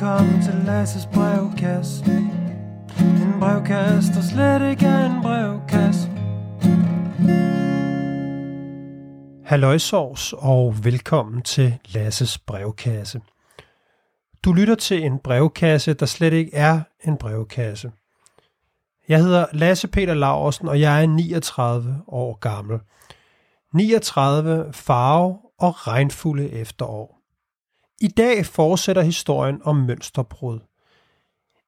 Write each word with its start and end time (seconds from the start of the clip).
Velkommen 0.00 0.42
til 0.42 0.54
Lasses 0.54 1.06
brevkasse 1.06 2.04
En 3.00 3.40
brevkasse, 3.40 4.12
der 4.12 4.20
slet 4.20 4.70
ikke 4.70 4.86
er 4.86 5.06
en 5.06 5.22
brevkasse 5.22 6.10
Halløjsovs 9.44 10.34
og 10.38 10.84
velkommen 10.84 11.42
til 11.42 11.78
Lasses 11.94 12.38
brevkasse. 12.38 13.20
Du 14.44 14.52
lytter 14.52 14.74
til 14.74 15.04
en 15.04 15.18
brevkasse, 15.18 15.94
der 15.94 16.06
slet 16.06 16.32
ikke 16.32 16.56
er 16.56 16.80
en 17.04 17.16
brevkasse. 17.16 17.92
Jeg 19.08 19.18
hedder 19.18 19.46
Lasse 19.52 19.88
Peter 19.88 20.14
Laursen, 20.14 20.68
og 20.68 20.80
jeg 20.80 21.02
er 21.02 21.06
39 21.06 22.02
år 22.06 22.38
gammel. 22.38 22.78
39 23.72 24.72
farve 24.72 25.38
og 25.58 25.86
regnfulde 25.86 26.50
efterår. 26.50 27.19
I 28.02 28.08
dag 28.08 28.46
fortsætter 28.46 29.02
historien 29.02 29.60
om 29.64 29.76
mønsterbrud. 29.76 30.60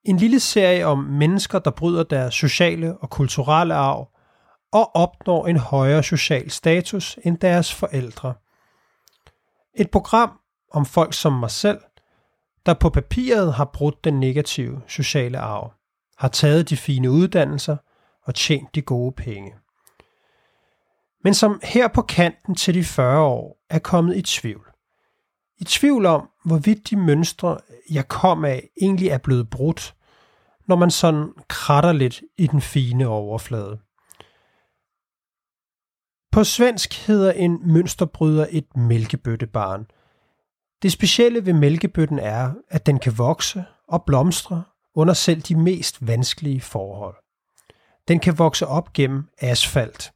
En 0.04 0.16
lille 0.16 0.40
serie 0.40 0.86
om 0.86 0.98
mennesker, 0.98 1.59
der 1.59 1.70
bryder 1.70 2.02
deres 2.02 2.34
sociale 2.34 2.98
og 2.98 3.10
kulturelle 3.10 3.74
arv 3.74 4.09
og 4.73 4.96
opnår 4.96 5.46
en 5.46 5.56
højere 5.56 6.02
social 6.02 6.50
status 6.50 7.18
end 7.24 7.38
deres 7.38 7.74
forældre. 7.74 8.34
Et 9.74 9.90
program 9.90 10.40
om 10.70 10.87
folk 10.87 11.14
som 11.14 11.32
mig 11.32 11.50
selv, 11.50 11.80
der 12.66 12.74
på 12.74 12.90
papiret 12.90 13.54
har 13.54 13.64
brudt 13.64 14.04
den 14.04 14.20
negative 14.20 14.82
sociale 14.88 15.38
arv, 15.38 15.73
har 16.18 16.28
taget 16.28 16.70
de 16.70 16.76
fine 16.76 17.10
uddannelser 17.10 17.76
og 18.24 18.34
tjent 18.34 18.74
de 18.74 18.82
gode 18.82 19.12
penge. 19.12 19.54
Men 21.24 21.34
som 21.34 21.60
her 21.62 21.88
på 21.88 22.02
kanten 22.02 22.54
til 22.54 22.74
de 22.74 22.84
40 22.84 23.20
år 23.20 23.59
er 23.70 23.78
kommet 23.78 24.16
i 24.16 24.23
tvivl 24.23 24.71
i 25.62 25.65
tvivl 25.65 26.07
om, 26.07 26.29
hvorvidt 26.45 26.91
de 26.91 26.97
mønstre, 26.97 27.59
jeg 27.91 28.09
kom 28.09 28.45
af, 28.45 28.68
egentlig 28.80 29.09
er 29.09 29.18
blevet 29.18 29.51
brudt, 29.51 29.95
når 30.66 30.77
man 30.77 30.91
sådan 30.91 31.32
kratter 31.49 31.93
lidt 31.93 32.23
i 32.38 32.46
den 32.46 32.60
fine 32.60 33.07
overflade. 33.07 33.79
På 36.32 36.45
svensk 36.45 37.07
hedder 37.07 37.32
en 37.32 37.73
mønsterbryder 37.73 38.46
et 38.51 38.77
mælkebøttebarn. 38.77 39.87
Det 40.82 40.93
specielle 40.93 41.46
ved 41.46 41.52
mælkebøtten 41.52 42.19
er, 42.19 42.52
at 42.69 42.87
den 42.87 42.99
kan 42.99 43.19
vokse 43.19 43.65
og 43.88 44.04
blomstre 44.04 44.63
under 44.95 45.15
selv 45.15 45.41
de 45.41 45.54
mest 45.54 46.07
vanskelige 46.07 46.60
forhold. 46.60 47.16
Den 48.09 48.21
kan 48.21 48.38
vokse 48.38 48.66
op 48.66 48.93
gennem 48.93 49.29
asfalt. 49.38 50.13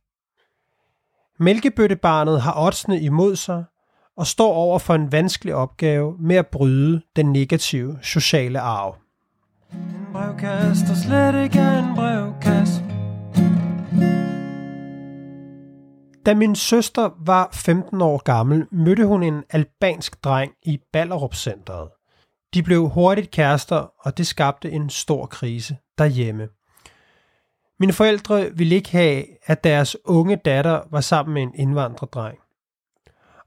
Mælkebøttebarnet 1.39 2.43
har 2.43 2.55
oddsene 2.67 3.01
imod 3.01 3.37
sig, 3.37 3.65
og 4.17 4.27
står 4.27 4.53
over 4.55 4.79
for 4.79 4.95
en 4.95 5.13
vanskelig 5.13 5.55
opgave 5.55 6.17
med 6.19 6.37
at 6.37 6.47
bryde 6.47 7.03
den 7.17 7.33
negative 7.33 7.99
sociale 8.03 8.61
arv. 8.61 8.97
En 9.73 10.07
brevkasse, 10.13 10.87
der 10.87 10.95
slet 10.95 11.45
ikke 11.45 11.59
en 11.59 11.95
brevkasse. 11.95 12.83
Da 16.27 16.35
min 16.35 16.57
søster 16.57 17.11
var 17.27 17.49
15 17.53 18.01
år 18.01 18.23
gammel, 18.23 18.67
mødte 18.73 19.07
hun 19.07 19.23
en 19.23 19.45
albansk 19.51 20.25
dreng 20.25 20.53
i 20.63 20.79
Ballerup 20.93 21.35
Centeret. 21.35 21.89
De 22.55 22.63
blev 22.63 22.89
hurtigt 22.89 23.31
kærester, 23.31 23.93
og 24.01 24.19
det 24.19 24.27
skabte 24.27 24.71
en 24.71 24.91
stor 24.91 25.27
krise 25.27 25.77
derhjemme. 25.99 26.49
Mine 27.81 27.93
forældre 27.93 28.51
ville 28.55 28.75
ikke 28.75 28.93
have, 28.93 29.25
at 29.47 29.65
deres 29.65 29.97
unge 30.05 30.37
datter 30.37 30.81
var 30.91 31.01
sammen 31.01 31.35
med 31.35 31.43
en 31.43 31.53
indvandrerdreng 31.55 32.39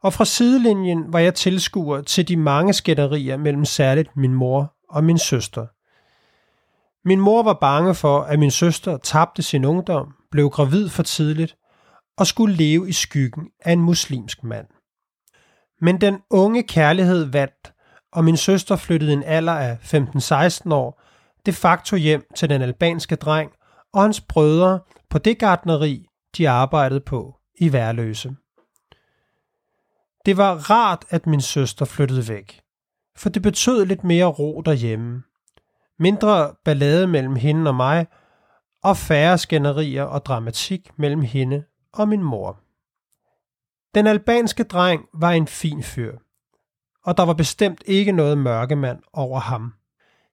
og 0.03 0.13
fra 0.13 0.25
sidelinjen 0.25 1.13
var 1.13 1.19
jeg 1.19 1.35
tilskuer 1.35 2.01
til 2.01 2.27
de 2.27 2.37
mange 2.37 2.73
skænderier 2.73 3.37
mellem 3.37 3.65
særligt 3.65 4.17
min 4.17 4.33
mor 4.33 4.73
og 4.89 5.03
min 5.03 5.17
søster. 5.17 5.65
Min 7.07 7.19
mor 7.19 7.43
var 7.43 7.53
bange 7.53 7.95
for, 7.95 8.21
at 8.21 8.39
min 8.39 8.51
søster 8.51 8.97
tabte 8.97 9.43
sin 9.43 9.65
ungdom, 9.65 10.13
blev 10.31 10.49
gravid 10.49 10.89
for 10.89 11.03
tidligt 11.03 11.57
og 12.17 12.27
skulle 12.27 12.55
leve 12.55 12.89
i 12.89 12.91
skyggen 12.91 13.47
af 13.65 13.71
en 13.71 13.81
muslimsk 13.81 14.43
mand. 14.43 14.67
Men 15.81 16.01
den 16.01 16.17
unge 16.29 16.63
kærlighed 16.63 17.25
vandt, 17.25 17.73
og 18.13 18.23
min 18.23 18.37
søster 18.37 18.75
flyttede 18.75 19.13
en 19.13 19.23
alder 19.23 19.53
af 19.53 19.77
15-16 19.93 20.73
år 20.73 21.01
de 21.45 21.53
facto 21.53 21.95
hjem 21.95 22.25
til 22.35 22.49
den 22.49 22.61
albanske 22.61 23.15
dreng 23.15 23.51
og 23.93 24.01
hans 24.01 24.21
brødre 24.21 24.79
på 25.09 25.17
det 25.17 25.39
gardneri, 25.39 26.05
de 26.37 26.49
arbejdede 26.49 26.99
på 26.99 27.35
i 27.59 27.73
Værløse. 27.73 28.35
Det 30.29 30.37
var 30.37 30.55
rart, 30.69 31.05
at 31.09 31.27
min 31.27 31.41
søster 31.41 31.85
flyttede 31.85 32.29
væk, 32.29 32.61
for 33.15 33.29
det 33.29 33.41
betød 33.41 33.85
lidt 33.85 34.03
mere 34.03 34.25
ro 34.25 34.61
derhjemme. 34.61 35.23
Mindre 35.99 36.55
ballade 36.65 37.07
mellem 37.07 37.35
hende 37.35 37.69
og 37.69 37.75
mig, 37.75 38.07
og 38.83 38.97
færre 38.97 39.37
skænderier 39.37 40.03
og 40.03 40.25
dramatik 40.25 40.89
mellem 40.97 41.21
hende 41.21 41.63
og 41.93 42.07
min 42.07 42.23
mor. 42.23 42.59
Den 43.95 44.07
albanske 44.07 44.63
dreng 44.63 45.05
var 45.13 45.31
en 45.31 45.47
fin 45.47 45.83
fyr, 45.83 46.17
og 47.05 47.17
der 47.17 47.23
var 47.25 47.33
bestemt 47.33 47.83
ikke 47.85 48.11
noget 48.11 48.37
mørkemand 48.37 48.99
over 49.13 49.39
ham. 49.39 49.73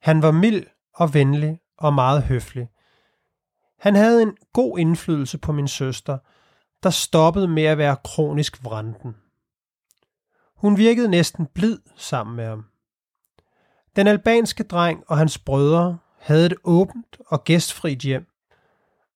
Han 0.03 0.23
var 0.23 0.31
mild 0.31 0.67
og 0.95 1.15
venlig 1.15 1.61
og 1.79 1.95
meget 1.95 2.23
høflig. 2.23 2.69
Han 3.79 3.95
havde 3.95 4.23
en 4.23 4.37
god 4.53 4.79
indflydelse 4.79 5.39
på 5.39 5.53
min 5.53 5.69
søster, 5.69 6.19
der 6.83 6.91
stoppede 6.91 7.49
med 7.49 7.65
at 7.65 7.79
være 7.79 7.97
kronisk 8.05 8.65
vranden. 8.65 9.15
Hun 10.57 10.77
virkede 10.77 11.09
næsten 11.09 11.47
blid 11.47 11.79
sammen 11.97 12.37
med 12.37 12.47
ham. 12.47 12.65
Den 13.97 14.07
albanske 14.07 14.63
dreng 14.63 15.05
og 15.07 15.19
hans 15.19 15.39
brødre 15.39 15.99
havde 16.19 16.47
et 16.47 16.55
åbent 16.65 17.19
og 17.27 17.45
gæstfrit 17.45 17.99
hjem, 17.99 18.27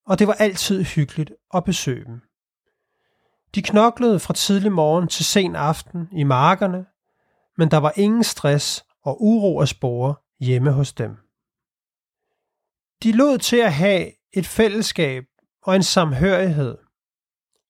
og 0.06 0.18
det 0.18 0.26
var 0.26 0.32
altid 0.32 0.84
hyggeligt 0.84 1.32
at 1.54 1.64
besøge 1.64 2.04
dem. 2.04 2.20
De 3.54 3.62
knoklede 3.62 4.20
fra 4.20 4.34
tidlig 4.34 4.72
morgen 4.72 5.08
til 5.08 5.24
sen 5.24 5.56
aften 5.56 6.08
i 6.12 6.22
markerne, 6.22 6.86
men 7.58 7.70
der 7.70 7.76
var 7.76 7.92
ingen 7.96 8.24
stress 8.24 8.84
og 9.02 9.22
uro 9.22 9.60
at 9.60 9.68
spore 9.68 10.14
hjemme 10.40 10.72
hos 10.72 10.92
dem. 10.92 11.16
De 13.02 13.12
lod 13.12 13.38
til 13.38 13.56
at 13.56 13.72
have 13.72 14.12
et 14.32 14.46
fællesskab 14.46 15.24
og 15.62 15.76
en 15.76 15.82
samhørighed, 15.82 16.78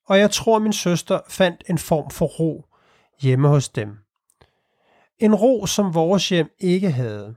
og 0.06 0.18
jeg 0.18 0.30
tror 0.30 0.58
min 0.58 0.72
søster 0.72 1.20
fandt 1.28 1.64
en 1.68 1.78
form 1.78 2.10
for 2.10 2.26
ro 2.26 2.69
hjemme 3.20 3.48
hos 3.48 3.68
dem. 3.68 3.98
En 5.18 5.34
ro, 5.34 5.66
som 5.66 5.94
vores 5.94 6.28
hjem 6.28 6.50
ikke 6.58 6.90
havde. 6.90 7.36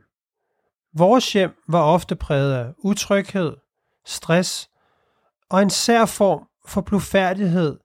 Vores 0.94 1.34
hjem 1.34 1.64
var 1.68 1.82
ofte 1.82 2.16
præget 2.16 2.54
af 2.54 2.74
utryghed, 2.78 3.56
stress 4.06 4.70
og 5.50 5.62
en 5.62 5.70
sær 5.70 6.06
form 6.06 6.48
for 6.66 6.82
blufærdighed, 6.82 7.80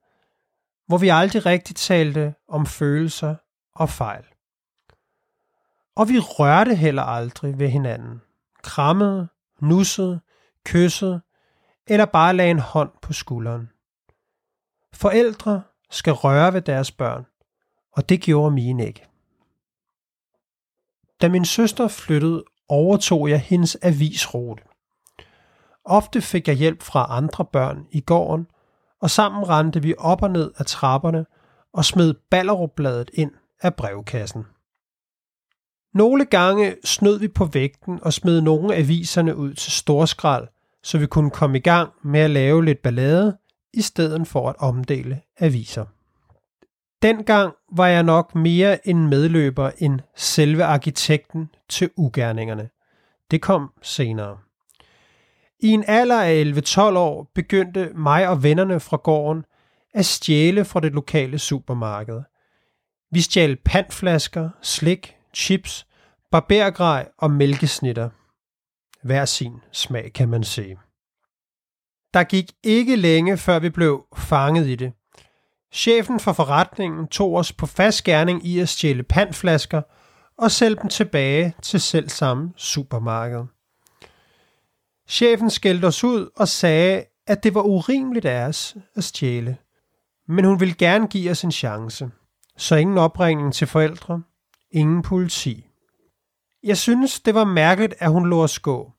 hvor 0.87 0.97
vi 0.97 1.09
aldrig 1.09 1.45
rigtig 1.45 1.75
talte 1.75 2.35
om 2.47 2.65
følelser 2.65 3.35
og 3.75 3.89
fejl. 3.89 4.25
Og 5.95 6.09
vi 6.09 6.19
rørte 6.19 6.75
heller 6.75 7.03
aldrig 7.03 7.59
ved 7.59 7.69
hinanden. 7.69 8.21
Krammede, 8.63 9.27
nussede, 9.61 10.21
kyssede 10.65 11.21
eller 11.87 12.05
bare 12.05 12.35
lagde 12.35 12.51
en 12.51 12.59
hånd 12.59 12.91
på 13.01 13.13
skulderen. 13.13 13.69
Forældre 14.93 15.63
skal 15.89 16.13
røre 16.13 16.53
ved 16.53 16.61
deres 16.61 16.91
børn, 16.91 17.25
og 17.91 18.09
det 18.09 18.21
gjorde 18.21 18.51
mine 18.51 18.87
ikke. 18.87 19.07
Da 21.21 21.29
min 21.29 21.45
søster 21.45 21.87
flyttede, 21.87 22.43
overtog 22.69 23.29
jeg 23.29 23.39
hendes 23.39 23.77
avisrute. 23.81 24.63
Ofte 25.85 26.21
fik 26.21 26.47
jeg 26.47 26.55
hjælp 26.55 26.81
fra 26.81 27.05
andre 27.09 27.45
børn 27.45 27.87
i 27.91 28.01
gården, 28.01 28.47
og 29.01 29.09
sammen 29.09 29.49
rendte 29.49 29.81
vi 29.81 29.93
op 29.97 30.23
og 30.23 30.31
ned 30.31 30.51
af 30.57 30.65
trapperne 30.65 31.25
og 31.73 31.85
smed 31.85 32.13
ballerupbladet 32.13 33.11
ind 33.13 33.31
af 33.61 33.75
brevkassen. 33.75 34.43
Nogle 35.93 36.25
gange 36.25 36.75
snød 36.83 37.19
vi 37.19 37.27
på 37.27 37.45
vægten 37.45 37.99
og 38.03 38.13
smed 38.13 38.41
nogle 38.41 38.75
aviserne 38.75 39.35
ud 39.35 39.53
til 39.53 39.71
storskrald, 39.71 40.47
så 40.83 40.97
vi 40.97 41.05
kunne 41.05 41.31
komme 41.31 41.57
i 41.57 41.61
gang 41.61 41.91
med 42.03 42.19
at 42.19 42.29
lave 42.29 42.65
lidt 42.65 42.81
ballade, 42.81 43.37
i 43.73 43.81
stedet 43.81 44.27
for 44.27 44.49
at 44.49 44.55
omdele 44.59 45.21
aviser. 45.39 45.85
Dengang 47.01 47.53
var 47.71 47.87
jeg 47.87 48.03
nok 48.03 48.35
mere 48.35 48.87
en 48.87 49.07
medløber 49.07 49.71
end 49.77 49.99
selve 50.15 50.63
arkitekten 50.63 51.49
til 51.69 51.89
ugerningerne. 51.97 52.69
Det 53.31 53.41
kom 53.41 53.71
senere. 53.81 54.37
I 55.59 55.67
en 55.67 55.83
alder 55.87 56.21
af 56.21 56.43
11-12 56.43 56.81
år 56.81 57.31
begyndte 57.35 57.91
mig 57.95 58.27
og 58.27 58.43
vennerne 58.43 58.79
fra 58.79 58.97
gården 58.97 59.45
at 59.93 60.05
stjæle 60.05 60.65
fra 60.65 60.79
det 60.79 60.93
lokale 60.93 61.39
supermarked. 61.39 62.21
Vi 63.11 63.21
stjal 63.21 63.55
pandflasker, 63.65 64.49
slik, 64.61 65.15
chips, 65.33 65.87
barbergrej 66.31 67.09
og 67.17 67.31
mælkesnitter. 67.31 68.09
Hver 69.03 69.25
sin 69.25 69.53
smag, 69.71 70.13
kan 70.13 70.29
man 70.29 70.43
se. 70.43 70.75
Der 72.13 72.23
gik 72.23 72.51
ikke 72.63 72.95
længe, 72.95 73.37
før 73.37 73.59
vi 73.59 73.69
blev 73.69 74.05
fanget 74.17 74.67
i 74.67 74.75
det. 74.75 74.93
Chefen 75.71 76.19
for 76.19 76.33
forretningen 76.33 77.07
tog 77.07 77.35
os 77.35 77.53
på 77.53 77.65
fast 77.65 78.03
gerning 78.03 78.45
i 78.45 78.59
at 78.59 78.69
stjæle 78.69 79.03
pandflasker 79.03 79.81
og 80.37 80.51
sælge 80.51 80.75
dem 80.81 80.89
tilbage 80.89 81.55
til 81.61 81.81
selv 81.81 82.09
samme 82.09 82.53
supermarked. 82.55 83.43
Chefen 85.07 85.49
skældte 85.49 85.85
os 85.85 86.03
ud 86.03 86.29
og 86.35 86.47
sagde, 86.47 87.03
at 87.27 87.43
det 87.43 87.53
var 87.55 87.61
urimeligt 87.61 88.25
af 88.25 88.47
os 88.47 88.75
at 88.95 89.03
stjæle. 89.03 89.57
Men 90.27 90.45
hun 90.45 90.59
ville 90.59 90.73
gerne 90.73 91.07
give 91.07 91.31
os 91.31 91.43
en 91.43 91.51
chance. 91.51 92.09
Så 92.57 92.75
ingen 92.75 92.97
opringning 92.97 93.53
til 93.53 93.67
forældre, 93.67 94.21
ingen 94.71 95.01
politi. 95.01 95.65
Jeg 96.63 96.77
synes, 96.77 97.19
det 97.19 97.35
var 97.35 97.43
mærkeligt, 97.43 97.93
at 97.99 98.11
hun 98.11 98.29
lå 98.29 98.43
os 98.43 98.59
gå. 98.59 98.91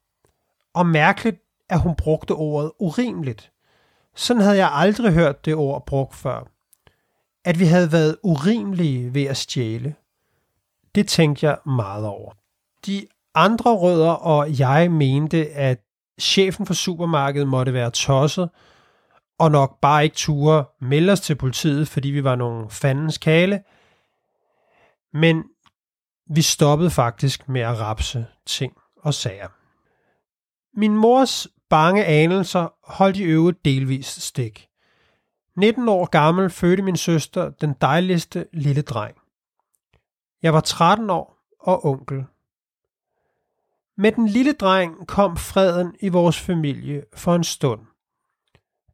Og 0.75 0.87
mærkeligt, 0.87 1.37
at 1.69 1.81
hun 1.81 1.95
brugte 1.95 2.33
ordet 2.33 2.73
urimeligt. 2.79 3.53
Sådan 4.15 4.43
havde 4.43 4.57
jeg 4.57 4.71
aldrig 4.73 5.13
hørt 5.13 5.45
det 5.45 5.55
ord 5.55 5.87
brugt 5.87 6.15
før. 6.15 6.51
At 7.45 7.59
vi 7.59 7.65
havde 7.65 7.93
været 7.93 8.17
urimelige 8.23 9.15
ved 9.15 9.25
at 9.25 9.37
stjæle. 9.37 9.95
Det 10.95 11.09
tænkte 11.09 11.47
jeg 11.47 11.59
meget 11.67 12.07
over. 12.07 12.33
De 12.87 13.07
andre 13.35 13.77
rødder 13.77 14.11
og 14.11 14.59
jeg 14.59 14.91
mente, 14.93 15.51
at 15.51 15.81
chefen 16.21 16.67
for 16.67 16.75
supermarkedet 16.75 17.49
måtte 17.49 17.73
være 17.73 17.91
tosset, 17.91 18.51
og 19.39 19.51
nok 19.51 19.81
bare 19.81 20.05
ikke 20.05 20.17
ture 20.17 20.65
melde 20.81 21.13
os 21.13 21.21
til 21.21 21.35
politiet, 21.35 21.89
fordi 21.89 22.09
vi 22.09 22.25
var 22.25 22.37
nogle 22.37 22.71
fandens 22.71 23.19
kale. 23.19 23.63
Men 25.13 25.45
vi 26.31 26.43
stoppede 26.43 26.91
faktisk 26.91 27.49
med 27.49 27.61
at 27.61 27.81
rapse 27.81 28.27
ting 28.47 28.73
og 28.97 29.15
sager. 29.15 29.49
Min 30.79 30.97
mors 30.97 31.49
bange 31.71 32.05
anelser 32.05 32.93
holdt 32.93 33.17
i 33.17 33.23
øvrigt 33.23 33.65
delvist 33.65 34.23
stik. 34.23 34.70
19 35.57 35.89
år 35.89 36.07
gammel 36.07 36.51
fødte 36.51 36.83
min 36.83 36.97
søster 36.97 37.51
den 37.51 37.75
dejligste 37.81 38.47
lille 38.53 38.83
dreng. 38.83 39.17
Jeg 40.43 40.55
var 40.55 40.61
13 40.61 41.11
år 41.11 41.37
og 41.61 41.85
onkel. 41.85 42.25
Med 43.97 44.13
den 44.13 44.29
lille 44.29 44.53
dreng 44.53 45.07
kom 45.07 45.37
freden 45.37 45.95
i 46.01 46.09
vores 46.09 46.41
familie 46.41 47.03
for 47.15 47.35
en 47.35 47.45
stund. 47.45 47.81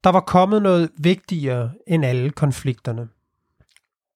Der 0.04 0.10
var 0.10 0.20
kommet 0.20 0.62
noget 0.62 0.90
vigtigere 0.98 1.72
end 1.86 2.04
alle 2.04 2.30
konflikterne. 2.30 3.08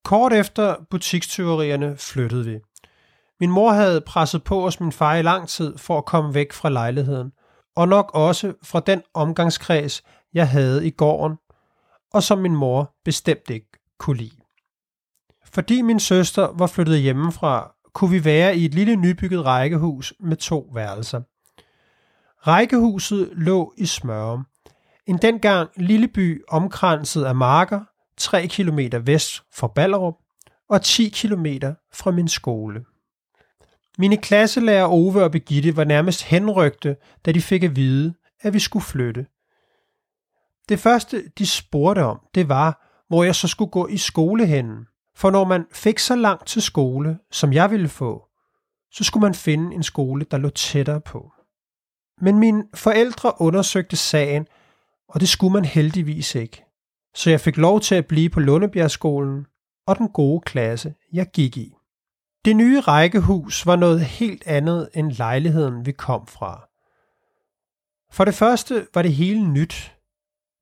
Kort 0.04 0.32
efter 0.32 0.76
butikstyverierne 0.90 1.96
flyttede 1.96 2.44
vi. 2.44 2.60
Min 3.40 3.50
mor 3.50 3.72
havde 3.72 4.00
presset 4.00 4.44
på 4.44 4.66
os 4.66 4.80
min 4.80 4.92
far 4.92 5.14
i 5.14 5.22
lang 5.22 5.48
tid 5.48 5.78
for 5.78 5.98
at 5.98 6.04
komme 6.04 6.34
væk 6.34 6.52
fra 6.52 6.68
lejligheden, 6.68 7.32
og 7.76 7.88
nok 7.88 8.10
også 8.14 8.52
fra 8.62 8.80
den 8.80 9.02
omgangskreds, 9.14 10.02
jeg 10.34 10.48
havde 10.48 10.86
i 10.86 10.90
gården, 10.90 11.36
og 12.12 12.22
som 12.22 12.38
min 12.38 12.56
mor 12.56 12.94
bestemt 13.04 13.50
ikke 13.50 13.70
kunne 13.98 14.16
lide. 14.16 14.36
Fordi 15.44 15.82
min 15.82 16.00
søster 16.00 16.52
var 16.58 16.66
flyttet 16.66 17.00
hjemmefra, 17.00 17.74
kunne 17.92 18.10
vi 18.10 18.24
være 18.24 18.56
i 18.56 18.64
et 18.64 18.74
lille 18.74 18.96
nybygget 18.96 19.44
rækkehus 19.44 20.14
med 20.20 20.36
to 20.36 20.70
værelser. 20.74 21.20
Rækkehuset 22.46 23.28
lå 23.32 23.74
i 23.76 23.86
Smørum, 23.86 24.46
en 25.06 25.18
dengang 25.18 25.70
lille 25.76 26.08
by 26.08 26.42
omkranset 26.48 27.24
af 27.24 27.34
marker, 27.34 27.80
3 28.16 28.46
km 28.46 28.78
vest 29.02 29.42
for 29.52 29.66
Ballerup 29.66 30.14
og 30.68 30.82
10 30.82 31.08
km 31.08 31.46
fra 31.92 32.10
min 32.10 32.28
skole. 32.28 32.84
Mine 33.98 34.16
klasselærer 34.16 34.86
Ove 34.86 35.24
og 35.24 35.32
Begitte 35.32 35.76
var 35.76 35.84
nærmest 35.84 36.22
henrygte, 36.22 36.96
da 37.26 37.32
de 37.32 37.40
fik 37.40 37.62
at 37.62 37.76
vide, 37.76 38.14
at 38.40 38.54
vi 38.54 38.58
skulle 38.58 38.84
flytte. 38.84 39.26
Det 40.70 40.78
første, 40.78 41.22
de 41.38 41.46
spurgte 41.46 42.04
om, 42.04 42.20
det 42.34 42.48
var, 42.48 42.86
hvor 43.08 43.24
jeg 43.24 43.34
så 43.34 43.48
skulle 43.48 43.70
gå 43.70 43.86
i 43.86 43.96
skole 43.96 44.46
henne. 44.46 44.86
For 45.16 45.30
når 45.30 45.44
man 45.44 45.66
fik 45.72 45.98
så 45.98 46.16
langt 46.16 46.46
til 46.46 46.62
skole, 46.62 47.18
som 47.30 47.52
jeg 47.52 47.70
ville 47.70 47.88
få, 47.88 48.26
så 48.92 49.04
skulle 49.04 49.20
man 49.20 49.34
finde 49.34 49.74
en 49.74 49.82
skole, 49.82 50.24
der 50.30 50.38
lå 50.38 50.48
tættere 50.48 51.00
på. 51.00 51.32
Men 52.20 52.38
mine 52.38 52.64
forældre 52.74 53.32
undersøgte 53.38 53.96
sagen, 53.96 54.46
og 55.08 55.20
det 55.20 55.28
skulle 55.28 55.52
man 55.52 55.64
heldigvis 55.64 56.34
ikke. 56.34 56.64
Så 57.14 57.30
jeg 57.30 57.40
fik 57.40 57.56
lov 57.56 57.80
til 57.80 57.94
at 57.94 58.06
blive 58.06 58.30
på 58.30 58.40
Lundebjergskolen 58.40 59.46
og 59.86 59.98
den 59.98 60.08
gode 60.08 60.40
klasse, 60.40 60.94
jeg 61.12 61.26
gik 61.32 61.56
i. 61.56 61.74
Det 62.44 62.56
nye 62.56 62.80
rækkehus 62.80 63.66
var 63.66 63.76
noget 63.76 64.00
helt 64.00 64.46
andet 64.46 64.88
end 64.94 65.12
lejligheden, 65.12 65.86
vi 65.86 65.92
kom 65.92 66.26
fra. 66.26 66.68
For 68.12 68.24
det 68.24 68.34
første 68.34 68.86
var 68.94 69.02
det 69.02 69.12
hele 69.12 69.48
nyt. 69.48 69.99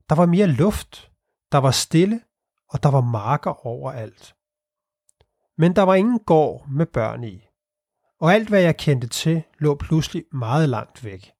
Der 0.09 0.15
var 0.15 0.27
mere 0.27 0.47
luft, 0.47 1.11
der 1.53 1.59
var 1.59 1.71
stille, 1.71 2.21
og 2.69 2.83
der 2.83 2.89
var 2.89 3.01
marker 3.01 3.67
overalt. 3.67 4.35
Men 5.59 5.77
der 5.77 5.83
var 5.83 5.95
ingen 5.95 6.19
gård 6.19 6.69
med 6.69 6.87
børn 6.87 7.25
i, 7.25 7.49
og 8.21 8.35
alt 8.35 8.49
hvad 8.49 8.61
jeg 8.61 8.77
kendte 8.77 9.07
til 9.07 9.43
lå 9.59 9.75
pludselig 9.75 10.25
meget 10.33 10.69
langt 10.69 11.05
væk. 11.05 11.33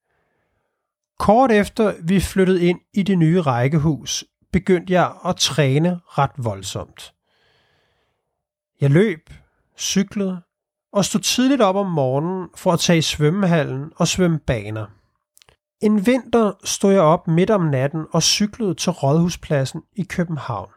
Kort 1.19 1.51
efter 1.51 1.95
vi 2.03 2.21
flyttede 2.21 2.65
ind 2.65 2.81
i 2.95 3.03
det 3.03 3.19
nye 3.19 3.41
rækkehus, 3.41 4.25
begyndte 4.53 4.93
jeg 4.93 5.17
at 5.25 5.37
træne 5.37 6.01
ret 6.05 6.31
voldsomt. 6.37 7.15
Jeg 8.81 8.91
løb, 8.91 9.31
cyklede 9.79 10.43
og 10.93 11.05
stod 11.05 11.21
tidligt 11.21 11.61
op 11.61 11.77
om 11.77 11.91
morgenen 11.91 12.49
for 12.57 12.73
at 12.73 12.81
tage 12.81 12.99
i 12.99 13.03
svømmehallen 13.03 13.93
og 13.97 14.09
svømme 14.09 14.39
baner. 14.39 14.87
En 15.81 16.07
vinter 16.07 16.53
stod 16.65 16.93
jeg 16.93 17.03
op 17.03 17.29
midt 17.29 17.51
om 17.51 17.61
natten 17.61 18.07
og 18.13 18.23
cyklede 18.23 18.75
til 18.75 18.93
Rådhuspladsen 18.93 19.83
i 19.97 20.03
København. 20.03 20.71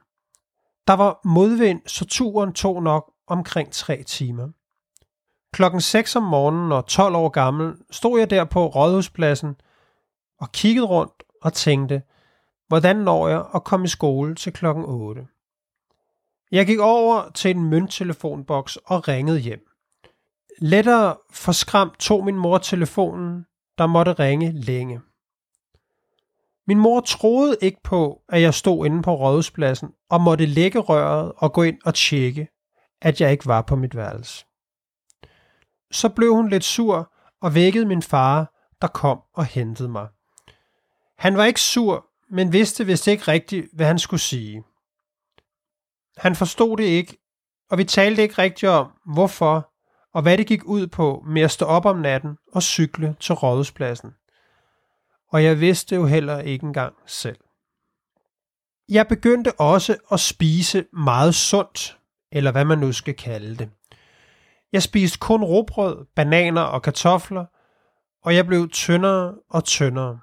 Der 0.87 0.93
var 0.93 1.19
modvind, 1.25 1.81
så 1.87 2.05
turen 2.05 2.53
tog 2.53 2.83
nok 2.83 3.11
omkring 3.27 3.71
tre 3.71 4.03
timer. 4.03 4.49
Klokken 5.53 5.81
6 5.81 6.15
om 6.15 6.23
morgenen 6.23 6.71
og 6.71 6.85
12 6.87 7.15
år 7.15 7.29
gammel 7.29 7.75
stod 7.91 8.19
jeg 8.19 8.29
der 8.29 8.43
på 8.43 8.67
Rådhuspladsen 8.67 9.55
og 10.39 10.51
kiggede 10.51 10.85
rundt 10.85 11.23
og 11.41 11.53
tænkte, 11.53 12.01
hvordan 12.67 12.95
når 12.95 13.27
jeg 13.27 13.45
at 13.55 13.63
komme 13.63 13.85
i 13.85 13.87
skole 13.89 14.35
til 14.35 14.53
klokken 14.53 14.85
8. 14.87 15.27
Jeg 16.51 16.65
gik 16.65 16.79
over 16.79 17.29
til 17.29 17.51
en 17.51 17.63
mønttelefonboks 17.63 18.75
og 18.75 19.07
ringede 19.07 19.39
hjem. 19.39 19.67
Lettere 20.59 21.15
forskræmt 21.31 21.99
tog 21.99 22.25
min 22.25 22.35
mor 22.35 22.57
telefonen, 22.57 23.45
der 23.81 23.87
måtte 23.87 24.13
ringe 24.13 24.51
længe. 24.51 25.01
Min 26.67 26.79
mor 26.79 26.99
troede 26.99 27.57
ikke 27.61 27.83
på, 27.83 28.21
at 28.29 28.41
jeg 28.41 28.53
stod 28.53 28.85
inde 28.85 29.01
på 29.01 29.15
rådhuspladsen 29.15 29.89
og 30.09 30.21
måtte 30.21 30.45
lægge 30.45 30.79
røret 30.79 31.31
og 31.37 31.53
gå 31.53 31.63
ind 31.63 31.79
og 31.85 31.95
tjekke, 31.95 32.47
at 33.01 33.21
jeg 33.21 33.31
ikke 33.31 33.45
var 33.45 33.61
på 33.61 33.75
mit 33.75 33.95
værelse. 33.95 34.45
Så 35.91 36.09
blev 36.09 36.33
hun 36.35 36.49
lidt 36.49 36.63
sur 36.63 37.13
og 37.41 37.55
vækkede 37.55 37.85
min 37.85 38.01
far, 38.01 38.53
der 38.81 38.87
kom 38.87 39.21
og 39.33 39.45
hentede 39.45 39.89
mig. 39.89 40.07
Han 41.17 41.37
var 41.37 41.45
ikke 41.45 41.61
sur, 41.61 42.05
men 42.29 42.53
vidste 42.53 42.85
vist 42.85 43.07
ikke 43.07 43.27
rigtigt, 43.27 43.65
hvad 43.73 43.85
han 43.85 43.99
skulle 43.99 44.21
sige. 44.21 44.63
Han 46.17 46.35
forstod 46.35 46.77
det 46.77 46.83
ikke, 46.83 47.17
og 47.69 47.77
vi 47.77 47.83
talte 47.83 48.21
ikke 48.21 48.37
rigtigt 48.37 48.69
om, 48.71 48.91
hvorfor 49.13 49.70
og 50.13 50.21
hvad 50.21 50.37
det 50.37 50.47
gik 50.47 50.63
ud 50.63 50.87
på 50.87 51.23
med 51.27 51.41
at 51.41 51.51
stå 51.51 51.65
op 51.65 51.85
om 51.85 51.97
natten 51.97 52.37
og 52.53 52.63
cykle 52.63 53.15
til 53.19 53.35
rådhuspladsen. 53.35 54.11
Og 55.31 55.43
jeg 55.43 55.59
vidste 55.59 55.95
jo 55.95 56.05
heller 56.05 56.39
ikke 56.39 56.65
engang 56.65 56.93
selv. 57.05 57.37
Jeg 58.89 59.07
begyndte 59.07 59.59
også 59.59 59.97
at 60.11 60.19
spise 60.19 60.85
meget 60.93 61.35
sundt, 61.35 61.97
eller 62.31 62.51
hvad 62.51 62.65
man 62.65 62.77
nu 62.77 62.91
skal 62.91 63.13
kalde 63.13 63.55
det. 63.55 63.69
Jeg 64.71 64.83
spiste 64.83 65.19
kun 65.19 65.43
råbrød, 65.43 66.05
bananer 66.15 66.61
og 66.61 66.81
kartofler, 66.81 67.45
og 68.23 68.35
jeg 68.35 68.47
blev 68.47 68.69
tyndere 68.69 69.35
og 69.49 69.63
tyndere. 69.63 70.19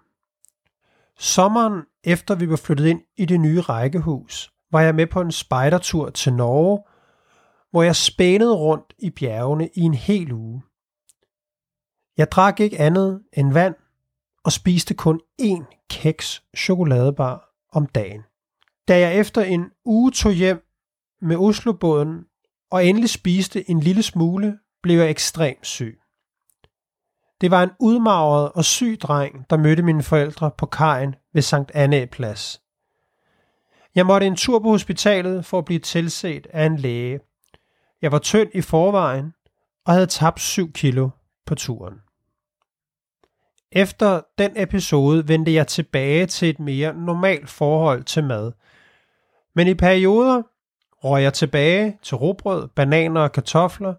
Sommeren 1.18 1.83
efter 2.04 2.35
vi 2.35 2.50
var 2.50 2.57
flyttet 2.57 2.87
ind 2.87 3.00
i 3.16 3.25
det 3.25 3.40
nye 3.40 3.61
rækkehus, 3.61 4.52
var 4.73 4.80
jeg 4.80 4.95
med 4.95 5.07
på 5.07 5.21
en 5.21 5.33
spejdertur 5.33 6.11
til 6.11 6.33
Norge, 6.33 6.83
hvor 7.70 7.82
jeg 7.82 7.96
spænede 7.96 8.56
rundt 8.56 8.94
i 8.98 9.10
bjergene 9.10 9.68
i 9.75 9.80
en 9.80 9.94
hel 9.94 10.32
uge. 10.32 10.62
Jeg 12.16 12.32
drak 12.32 12.60
ikke 12.60 12.78
andet 12.78 13.22
end 13.32 13.52
vand 13.52 13.75
og 14.44 14.52
spiste 14.52 14.94
kun 14.94 15.20
én 15.42 15.87
keks 15.90 16.42
chokoladebar 16.56 17.54
om 17.72 17.87
dagen. 17.87 18.22
Da 18.88 18.98
jeg 18.98 19.16
efter 19.16 19.42
en 19.42 19.70
uge 19.84 20.10
tog 20.10 20.32
hjem 20.32 20.64
med 21.20 21.37
Oslobåden 21.37 22.25
og 22.70 22.87
endelig 22.87 23.10
spiste 23.10 23.70
en 23.70 23.80
lille 23.80 24.02
smule, 24.02 24.58
blev 24.82 24.98
jeg 24.98 25.10
ekstremt 25.10 25.66
syg. 25.66 26.00
Det 27.40 27.50
var 27.50 27.62
en 27.62 27.70
udmagret 27.80 28.52
og 28.52 28.64
syg 28.64 28.98
dreng, 29.02 29.50
der 29.50 29.56
mødte 29.56 29.82
mine 29.82 30.02
forældre 30.02 30.50
på 30.50 30.66
kajen 30.66 31.14
ved 31.32 31.42
Sankt 31.42 31.70
Anna 31.75 32.06
Plads. 32.06 32.62
Jeg 33.94 34.06
måtte 34.06 34.26
en 34.26 34.37
tur 34.37 34.58
på 34.58 34.68
hospitalet 34.68 35.44
for 35.44 35.58
at 35.58 35.64
blive 35.64 35.80
tilset 35.80 36.46
af 36.46 36.66
en 36.66 36.76
læge. 36.76 37.20
Jeg 38.02 38.12
var 38.12 38.19
tynd 38.19 38.50
i 38.55 38.61
forvejen 38.61 39.35
og 39.87 39.93
havde 39.93 40.07
tabt 40.07 40.40
7 40.40 40.73
kilo 40.73 41.11
på 41.47 41.55
turen. 41.55 41.95
Efter 43.73 44.21
den 44.38 44.52
episode 44.57 45.28
vendte 45.28 45.52
jeg 45.52 45.67
tilbage 45.67 46.26
til 46.26 46.50
et 46.50 46.59
mere 46.59 46.95
normalt 46.95 47.50
forhold 47.50 48.05
til 48.05 48.25
mad. 48.25 48.52
Men 49.55 49.67
i 49.67 49.75
perioder 49.75 50.43
røg 51.05 51.23
jeg 51.23 51.35
tilbage 51.35 51.99
til 52.02 52.17
råbrød, 52.17 52.69
bananer 52.69 53.21
og 53.21 53.33
kartofler, 53.33 53.95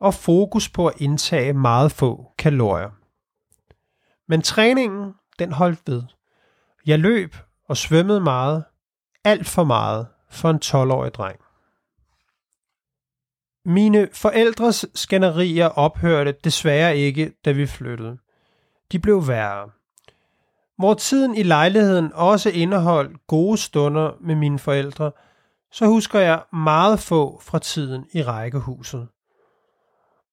og 0.00 0.14
fokus 0.14 0.68
på 0.68 0.86
at 0.86 1.00
indtage 1.00 1.52
meget 1.52 1.92
få 1.92 2.32
kalorier. 2.38 2.90
Men 4.28 4.42
træningen, 4.42 5.14
den 5.38 5.52
holdt 5.52 5.80
ved. 5.86 6.02
Jeg 6.86 6.98
løb 6.98 7.36
og 7.68 7.76
svømmede 7.76 8.20
meget, 8.20 8.64
alt 9.24 9.46
for 9.46 9.64
meget 9.64 10.06
for 10.30 10.50
en 10.50 10.60
12-årig 10.64 11.14
dreng. 11.14 11.40
Mine 13.64 14.08
forældres 14.12 14.86
skænderier 14.94 15.68
ophørte 15.68 16.34
desværre 16.44 16.96
ikke, 16.96 17.32
da 17.44 17.52
vi 17.52 17.66
flyttede. 17.66 18.18
De 18.92 18.98
blev 18.98 19.28
værre. 19.28 19.70
Hvor 20.78 20.94
tiden 20.94 21.34
i 21.34 21.42
lejligheden 21.42 22.12
også 22.14 22.50
indeholdt 22.50 23.26
gode 23.26 23.58
stunder 23.58 24.10
med 24.20 24.34
mine 24.34 24.58
forældre, 24.58 25.12
så 25.72 25.86
husker 25.86 26.20
jeg 26.20 26.42
meget 26.52 27.00
få 27.00 27.40
fra 27.42 27.58
tiden 27.58 28.06
i 28.12 28.22
rækkehuset. 28.22 29.08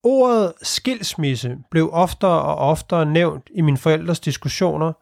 Ordet 0.04 0.54
skilsmisse 0.62 1.58
blev 1.72 1.90
oftere 1.94 2.42
og 2.42 2.56
oftere 2.56 3.06
nævnt 3.06 3.50
i 3.56 3.62
mine 3.62 3.78
forældres 3.78 4.20
diskussioner, 4.20 4.94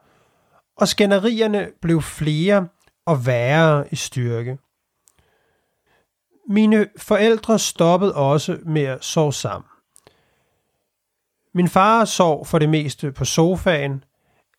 og 0.76 0.88
skænderierne 0.88 1.68
blev 1.82 2.02
flere 2.02 2.68
og 3.06 3.26
værre 3.26 3.84
i 3.90 3.96
styrke. 3.96 4.58
Mine 6.48 6.86
forældre 6.96 7.58
stoppede 7.58 8.14
også 8.14 8.58
med 8.66 8.82
at 8.82 9.04
sove 9.04 9.32
sammen. 9.32 9.68
Min 11.54 11.68
far 11.68 12.04
sov 12.04 12.46
for 12.46 12.58
det 12.58 12.68
meste 12.68 13.12
på 13.12 13.24
sofaen 13.24 14.04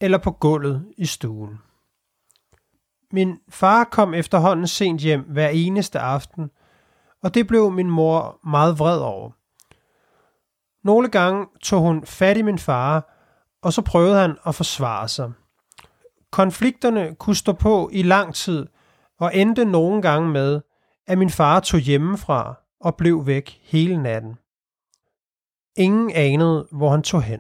eller 0.02 0.18
på 0.18 0.32
gulvet 0.32 0.86
i 0.98 1.06
stuen. 1.06 1.60
Min 3.12 3.40
far 3.50 3.84
kom 3.84 4.14
efterhånden 4.14 4.68
sent 4.68 5.02
hjem 5.02 5.22
hver 5.22 5.50
eneste 5.50 6.00
aften, 6.00 6.50
og 7.24 7.34
det 7.34 7.48
blev 7.48 7.72
min 7.72 7.90
mor 7.90 8.40
meget 8.44 8.80
vred 8.80 9.00
over. 9.00 9.32
Nogle 10.84 11.10
gange 11.10 11.46
tog 11.64 11.82
hun 11.82 12.06
fat 12.06 12.38
i 12.38 12.42
min 12.42 12.60
far, 12.60 13.14
og 13.62 13.74
så 13.74 13.82
prøvede 13.82 14.20
han 14.20 14.38
at 14.46 14.56
forsvare 14.56 15.08
sig. 15.08 15.32
Konflikterne 16.32 17.16
kunne 17.16 17.36
stå 17.36 17.54
på 17.54 17.90
i 17.94 18.04
lang 18.04 18.36
tid, 18.36 18.68
og 19.20 19.36
endte 19.36 19.66
nogle 19.66 20.02
gange 20.02 20.30
med, 20.30 20.62
at 21.08 21.18
min 21.18 21.30
far 21.30 21.60
tog 21.60 21.80
hjemmefra 21.80 22.56
og 22.80 22.96
blev 22.96 23.26
væk 23.26 23.60
hele 23.64 24.04
natten. 24.04 24.36
Ingen 25.76 26.12
anede, 26.12 26.68
hvor 26.72 26.92
han 26.92 27.02
tog 27.02 27.24
hen. 27.24 27.40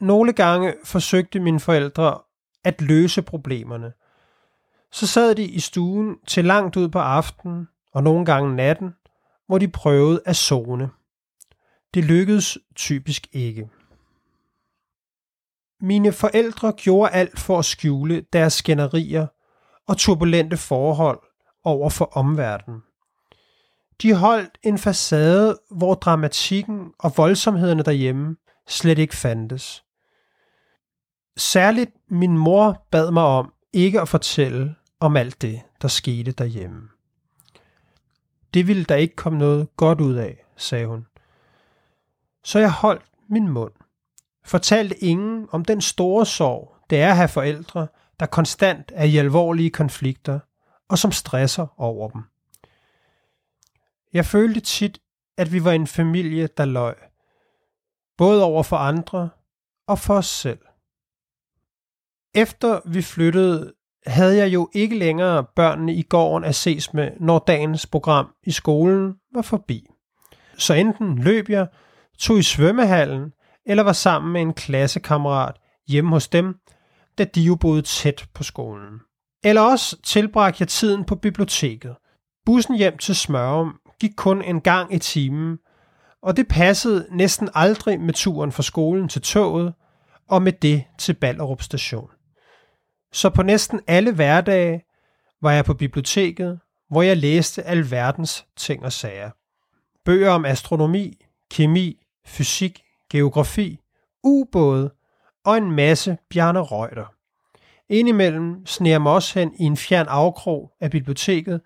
Nogle 0.00 0.32
gange 0.32 0.74
forsøgte 0.84 1.40
mine 1.40 1.60
forældre 1.60 2.20
at 2.64 2.80
løse 2.80 3.22
problemerne. 3.22 3.92
Så 4.92 5.06
sad 5.06 5.34
de 5.34 5.44
i 5.44 5.60
stuen 5.60 6.16
til 6.26 6.44
langt 6.44 6.76
ud 6.76 6.88
på 6.88 6.98
aftenen 6.98 7.68
og 7.92 8.02
nogle 8.02 8.24
gange 8.24 8.56
natten, 8.56 8.94
hvor 9.46 9.58
de 9.58 9.68
prøvede 9.68 10.22
at 10.26 10.36
zone. 10.36 10.90
Det 11.94 12.04
lykkedes 12.04 12.58
typisk 12.74 13.26
ikke. 13.32 13.68
Mine 15.80 16.12
forældre 16.12 16.72
gjorde 16.72 17.12
alt 17.12 17.38
for 17.38 17.58
at 17.58 17.64
skjule 17.64 18.20
deres 18.32 18.52
skænderier 18.52 19.26
og 19.86 19.96
turbulente 19.96 20.56
forhold 20.56 21.20
over 21.66 21.90
for 21.90 22.16
omverdenen. 22.16 22.82
De 24.02 24.14
holdt 24.14 24.58
en 24.62 24.78
facade, 24.78 25.58
hvor 25.70 25.94
dramatikken 25.94 26.92
og 26.98 27.12
voldsomhederne 27.16 27.82
derhjemme 27.82 28.36
slet 28.68 28.98
ikke 28.98 29.16
fandtes. 29.16 29.84
Særligt 31.36 31.90
min 32.08 32.38
mor 32.38 32.86
bad 32.90 33.10
mig 33.10 33.22
om 33.22 33.52
ikke 33.72 34.00
at 34.00 34.08
fortælle 34.08 34.74
om 35.00 35.16
alt 35.16 35.42
det, 35.42 35.62
der 35.82 35.88
skete 35.88 36.32
derhjemme. 36.32 36.88
Det 38.54 38.66
ville 38.66 38.84
der 38.84 38.94
ikke 38.94 39.16
komme 39.16 39.38
noget 39.38 39.76
godt 39.76 40.00
ud 40.00 40.14
af, 40.14 40.44
sagde 40.56 40.86
hun. 40.86 41.06
Så 42.44 42.58
jeg 42.58 42.72
holdt 42.72 43.04
min 43.28 43.48
mund. 43.48 43.72
Fortalte 44.44 45.04
ingen 45.04 45.48
om 45.52 45.64
den 45.64 45.80
store 45.80 46.26
sorg, 46.26 46.76
det 46.90 47.00
er 47.00 47.10
at 47.10 47.16
have 47.16 47.28
forældre, 47.28 47.86
der 48.20 48.26
konstant 48.26 48.92
er 48.94 49.04
i 49.04 49.16
alvorlige 49.16 49.70
konflikter, 49.70 50.40
og 50.88 50.98
som 50.98 51.12
stresser 51.12 51.66
over 51.76 52.08
dem. 52.08 52.22
Jeg 54.12 54.26
følte 54.26 54.60
tit, 54.60 54.98
at 55.36 55.52
vi 55.52 55.64
var 55.64 55.72
en 55.72 55.86
familie, 55.86 56.48
der 56.56 56.64
løg. 56.64 56.94
Både 58.18 58.44
over 58.44 58.62
for 58.62 58.76
andre 58.76 59.30
og 59.86 59.98
for 59.98 60.14
os 60.14 60.26
selv. 60.26 60.58
Efter 62.34 62.80
vi 62.84 63.02
flyttede, 63.02 63.72
havde 64.06 64.36
jeg 64.36 64.52
jo 64.52 64.70
ikke 64.72 64.98
længere 64.98 65.44
børnene 65.44 65.94
i 65.94 66.02
gården 66.02 66.44
at 66.44 66.54
ses 66.54 66.94
med, 66.94 67.10
når 67.20 67.38
dagens 67.38 67.86
program 67.86 68.34
i 68.42 68.50
skolen 68.50 69.14
var 69.34 69.42
forbi. 69.42 69.86
Så 70.58 70.74
enten 70.74 71.18
løb 71.18 71.48
jeg, 71.48 71.68
tog 72.18 72.38
i 72.38 72.42
svømmehallen, 72.42 73.32
eller 73.66 73.82
var 73.82 73.92
sammen 73.92 74.32
med 74.32 74.40
en 74.40 74.54
klassekammerat 74.54 75.56
hjemme 75.88 76.10
hos 76.10 76.28
dem, 76.28 76.54
da 77.18 77.24
de 77.24 77.40
jo 77.40 77.54
boede 77.54 77.82
tæt 77.82 78.28
på 78.34 78.42
skolen. 78.42 79.00
Eller 79.44 79.60
også 79.60 80.02
tilbragte 80.02 80.56
jeg 80.60 80.68
tiden 80.68 81.04
på 81.04 81.14
biblioteket. 81.14 81.96
Bussen 82.46 82.76
hjem 82.76 82.98
til 82.98 83.14
Smørum 83.14 83.80
gik 84.00 84.12
kun 84.16 84.42
en 84.42 84.60
gang 84.60 84.94
i 84.94 84.98
timen, 84.98 85.58
og 86.22 86.36
det 86.36 86.48
passede 86.48 87.06
næsten 87.10 87.48
aldrig 87.54 88.00
med 88.00 88.14
turen 88.14 88.52
fra 88.52 88.62
skolen 88.62 89.08
til 89.08 89.22
toget, 89.22 89.74
og 90.28 90.42
med 90.42 90.52
det 90.52 90.84
til 90.98 91.14
Ballerup 91.14 91.62
station. 91.62 92.10
Så 93.12 93.30
på 93.30 93.42
næsten 93.42 93.80
alle 93.86 94.14
hverdage 94.14 94.82
var 95.42 95.52
jeg 95.52 95.64
på 95.64 95.74
biblioteket, 95.74 96.60
hvor 96.90 97.02
jeg 97.02 97.16
læste 97.16 97.62
alverdens 97.62 98.46
ting 98.56 98.84
og 98.84 98.92
sager. 98.92 99.30
Bøger 100.04 100.30
om 100.30 100.44
astronomi, 100.44 101.24
kemi, 101.50 102.02
fysik, 102.26 102.82
geografi, 103.10 103.80
ubåde 104.24 104.90
og 105.44 105.56
en 105.56 105.70
masse 105.70 106.18
Bjarne 106.30 106.60
Reuter. 106.60 107.15
Indimellem 107.88 108.66
sneer 108.66 108.98
mig 108.98 109.12
også 109.12 109.38
hen 109.38 109.54
i 109.54 109.62
en 109.62 109.76
fjern 109.76 110.06
afkrog 110.08 110.72
af 110.80 110.90
biblioteket 110.90 111.60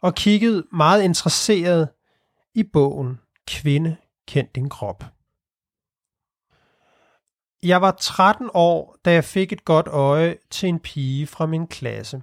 og 0.00 0.14
kiggede 0.14 0.66
meget 0.72 1.02
interesseret 1.02 1.88
i 2.54 2.62
bogen 2.62 3.20
Kvinde, 3.46 3.96
kend 4.28 4.48
din 4.54 4.68
krop. 4.68 5.04
Jeg 7.62 7.82
var 7.82 7.96
13 8.00 8.50
år, 8.54 8.96
da 9.04 9.12
jeg 9.12 9.24
fik 9.24 9.52
et 9.52 9.64
godt 9.64 9.86
øje 9.86 10.36
til 10.50 10.68
en 10.68 10.80
pige 10.80 11.26
fra 11.26 11.46
min 11.46 11.66
klasse. 11.66 12.22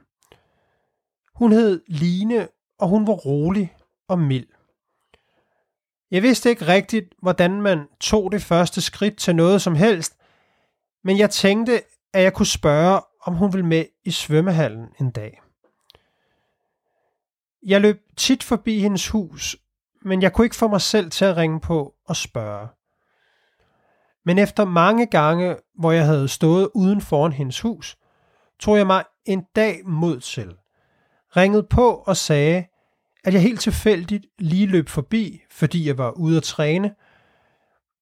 Hun 1.36 1.52
hed 1.52 1.82
Line, 1.88 2.48
og 2.80 2.88
hun 2.88 3.08
var 3.08 3.14
rolig 3.14 3.76
og 4.08 4.20
mild. 4.20 4.48
Jeg 6.12 6.24
vidste 6.24 6.50
ikke 6.50 6.68
rigtigt, 6.68 7.14
hvordan 7.22 7.62
man 7.62 7.88
tog 8.00 8.32
det 8.32 8.42
første 8.42 8.82
skridt 8.82 9.18
til 9.18 9.36
noget 9.36 9.62
som 9.62 9.76
helst, 9.76 10.18
men 11.04 11.18
jeg 11.18 11.30
tænkte, 11.30 11.82
at 12.14 12.24
jeg 12.24 12.34
kunne 12.34 12.46
spørge, 12.46 13.02
om 13.22 13.34
hun 13.34 13.54
ville 13.54 13.66
med 13.66 13.86
i 14.04 14.12
svømmehallen 14.12 14.88
en 15.00 15.12
dag. 15.12 15.42
Jeg 17.66 17.82
løb 17.82 18.02
tit 18.18 18.44
forbi 18.44 18.80
hendes 18.80 19.08
hus, 19.08 19.58
men 20.02 20.22
jeg 20.22 20.34
kunne 20.34 20.46
ikke 20.46 20.56
få 20.56 20.68
mig 20.68 20.82
selv 20.82 21.12
til 21.12 21.26
at 21.26 21.38
ringe 21.38 21.60
på 21.60 21.96
og 22.06 22.16
spørge. 22.16 22.68
Men 24.26 24.38
efter 24.38 24.66
mange 24.66 25.06
gange, 25.06 25.56
hvor 25.80 25.92
jeg 25.92 26.06
havde 26.06 26.28
stået 26.28 26.70
uden 26.76 27.02
foran 27.02 27.32
hendes 27.32 27.60
hus, 27.60 27.98
tog 28.60 28.78
jeg 28.78 28.88
mig 28.88 29.04
en 29.26 29.44
dag 29.56 29.82
mod 29.86 30.20
til, 30.20 30.56
ringede 31.38 31.64
på 31.64 32.04
og 32.08 32.18
sagde, 32.18 32.66
at 33.24 33.34
jeg 33.34 33.42
helt 33.42 33.60
tilfældigt 33.60 34.26
lige 34.40 34.68
løb 34.68 34.90
forbi, 34.90 35.42
fordi 35.52 35.88
jeg 35.88 35.98
var 35.98 36.12
ude 36.12 36.38
at 36.38 36.44
træne, 36.44 36.96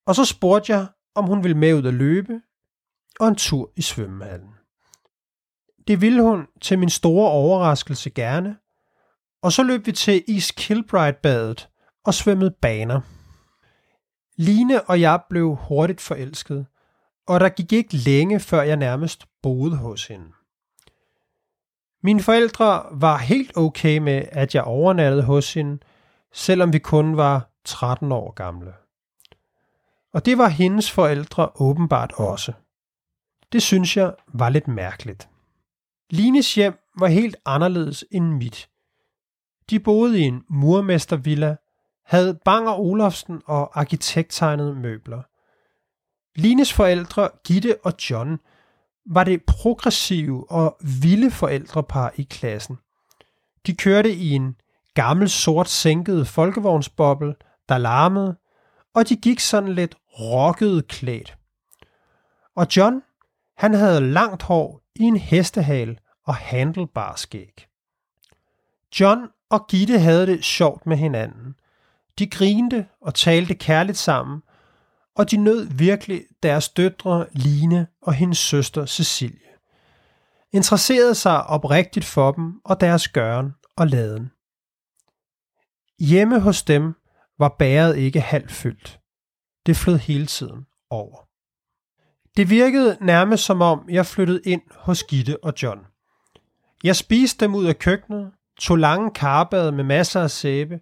og 0.06 0.16
så 0.16 0.26
spurgte 0.26 0.74
jeg, 0.74 0.88
om 1.16 1.26
hun 1.26 1.44
ville 1.44 1.58
med 1.58 1.74
ud 1.74 1.88
at 1.88 1.94
løbe, 1.94 2.42
og 3.20 3.28
en 3.28 3.36
tur 3.36 3.72
i 3.76 3.82
svømmehallen. 3.82 4.59
Det 5.90 6.02
ville 6.02 6.22
hun 6.22 6.48
til 6.62 6.80
min 6.80 6.90
store 6.90 7.32
overraskelse 7.32 8.10
gerne, 8.10 8.58
og 9.42 9.52
så 9.52 9.64
løb 9.64 9.86
vi 9.86 9.92
til 9.92 10.24
East 10.28 10.56
Kilbride-badet 10.56 11.70
og 12.06 12.14
svømmede 12.14 12.52
baner. 12.62 13.02
Line 14.36 14.82
og 14.82 15.02
jeg 15.02 15.22
blev 15.30 15.56
hurtigt 15.56 16.02
forelsket, 16.02 16.66
og 17.28 17.40
der 17.40 17.50
gik 17.50 17.74
ikke 17.74 17.96
længe, 17.96 18.40
før 18.40 18.62
jeg 18.62 18.78
nærmest 18.78 19.26
boede 19.42 19.76
hos 19.76 20.08
hende. 20.08 20.32
Mine 22.04 22.22
forældre 22.22 22.86
var 22.92 23.18
helt 23.18 23.58
okay 23.58 23.98
med, 23.98 24.24
at 24.32 24.56
jeg 24.56 24.64
overnattede 24.64 25.24
hos 25.24 25.54
hende, 25.54 25.78
selvom 26.34 26.74
vi 26.74 26.80
kun 26.80 27.18
var 27.18 27.50
13 27.66 28.12
år 28.12 28.32
gamle. 28.32 28.74
Og 30.14 30.26
det 30.26 30.38
var 30.38 30.48
hendes 30.48 30.92
forældre 30.92 31.50
åbenbart 31.56 32.12
også. 32.16 32.54
Det 33.52 33.62
synes 33.62 33.98
jeg 33.98 34.14
var 34.34 34.50
lidt 34.50 34.68
mærkeligt. 34.68 35.30
Lines 36.10 36.56
hjem 36.56 36.80
var 37.00 37.08
helt 37.08 37.36
anderledes 37.46 38.06
end 38.12 38.26
mit. 38.26 38.70
De 39.70 39.80
boede 39.80 40.20
i 40.20 40.22
en 40.22 40.44
murmestervilla, 40.50 41.56
havde 42.06 42.40
Banger 42.46 42.80
Olofsen 42.80 43.42
og 43.46 43.80
arkitekttegnede 43.80 44.76
møbler. 44.76 45.22
Lines 46.36 46.74
forældre, 46.74 47.30
Gitte 47.44 47.78
og 47.84 47.94
John, 48.10 48.40
var 49.06 49.24
det 49.24 49.44
progressive 49.48 50.52
og 50.52 50.78
vilde 51.02 51.32
forældrepar 51.32 52.14
i 52.16 52.24
klassen. 52.24 52.78
De 53.66 53.76
kørte 53.76 54.14
i 54.14 54.30
en 54.30 54.56
gammel 54.94 55.30
sort 55.30 55.70
sænket 55.70 56.28
folkevognsboble, 56.28 57.36
der 57.70 57.78
larmede, 57.78 58.36
og 58.94 59.10
de 59.10 59.16
gik 59.16 59.40
sådan 59.40 59.74
lidt 59.74 59.96
rocket 60.20 60.88
klædt. 60.88 61.38
Og 62.56 62.68
John, 62.78 63.02
han 63.60 63.74
havde 63.74 64.12
langt 64.12 64.44
hår 64.44 64.82
i 64.96 65.04
en 65.04 65.18
hestehal 65.18 66.00
og 66.26 66.36
handlebar 66.36 67.16
skæg. 67.16 67.68
John 69.00 69.28
og 69.50 69.68
Gitte 69.68 70.00
havde 70.00 70.28
det 70.28 70.44
sjovt 70.44 70.86
med 70.86 70.98
hinanden. 70.98 71.56
De 72.20 72.30
grinte 72.30 72.88
og 73.02 73.16
talte 73.16 73.56
kærligt 73.56 73.98
sammen, 73.98 74.42
og 75.16 75.32
de 75.32 75.38
nød 75.38 75.68
virkelig 75.72 76.26
deres 76.44 76.70
døtre 76.70 77.26
Line 77.32 77.88
og 78.02 78.14
hendes 78.14 78.38
søster 78.38 78.86
Cecilie. 78.86 79.50
Interesserede 80.54 81.16
sig 81.16 81.44
oprigtigt 81.44 82.06
for 82.06 82.32
dem 82.32 82.62
og 82.66 82.82
deres 82.82 83.08
gøren 83.08 83.54
og 83.76 83.88
laden. 83.88 84.32
Hjemme 86.00 86.40
hos 86.40 86.64
dem 86.64 86.94
var 87.40 87.56
bæret 87.60 87.98
ikke 87.98 88.22
halvt 88.22 88.52
fyldt. 88.52 89.00
Det 89.66 89.78
flød 89.78 89.98
hele 89.98 90.26
tiden 90.26 90.66
over. 90.90 91.29
Det 92.40 92.50
virkede 92.50 92.98
nærmest 93.02 93.46
som 93.46 93.62
om, 93.62 93.86
jeg 93.90 94.06
flyttede 94.06 94.42
ind 94.46 94.62
hos 94.76 95.04
Gitte 95.04 95.44
og 95.44 95.54
John. 95.64 95.80
Jeg 96.84 96.96
spiste 96.96 97.46
dem 97.46 97.56
ud 97.56 97.66
af 97.66 97.80
køkkenet, 97.80 98.32
tog 98.60 98.78
lange 98.78 99.12
karbade 99.12 99.72
med 99.72 99.84
masser 99.84 100.22
af 100.22 100.32
sæbe, 100.32 100.80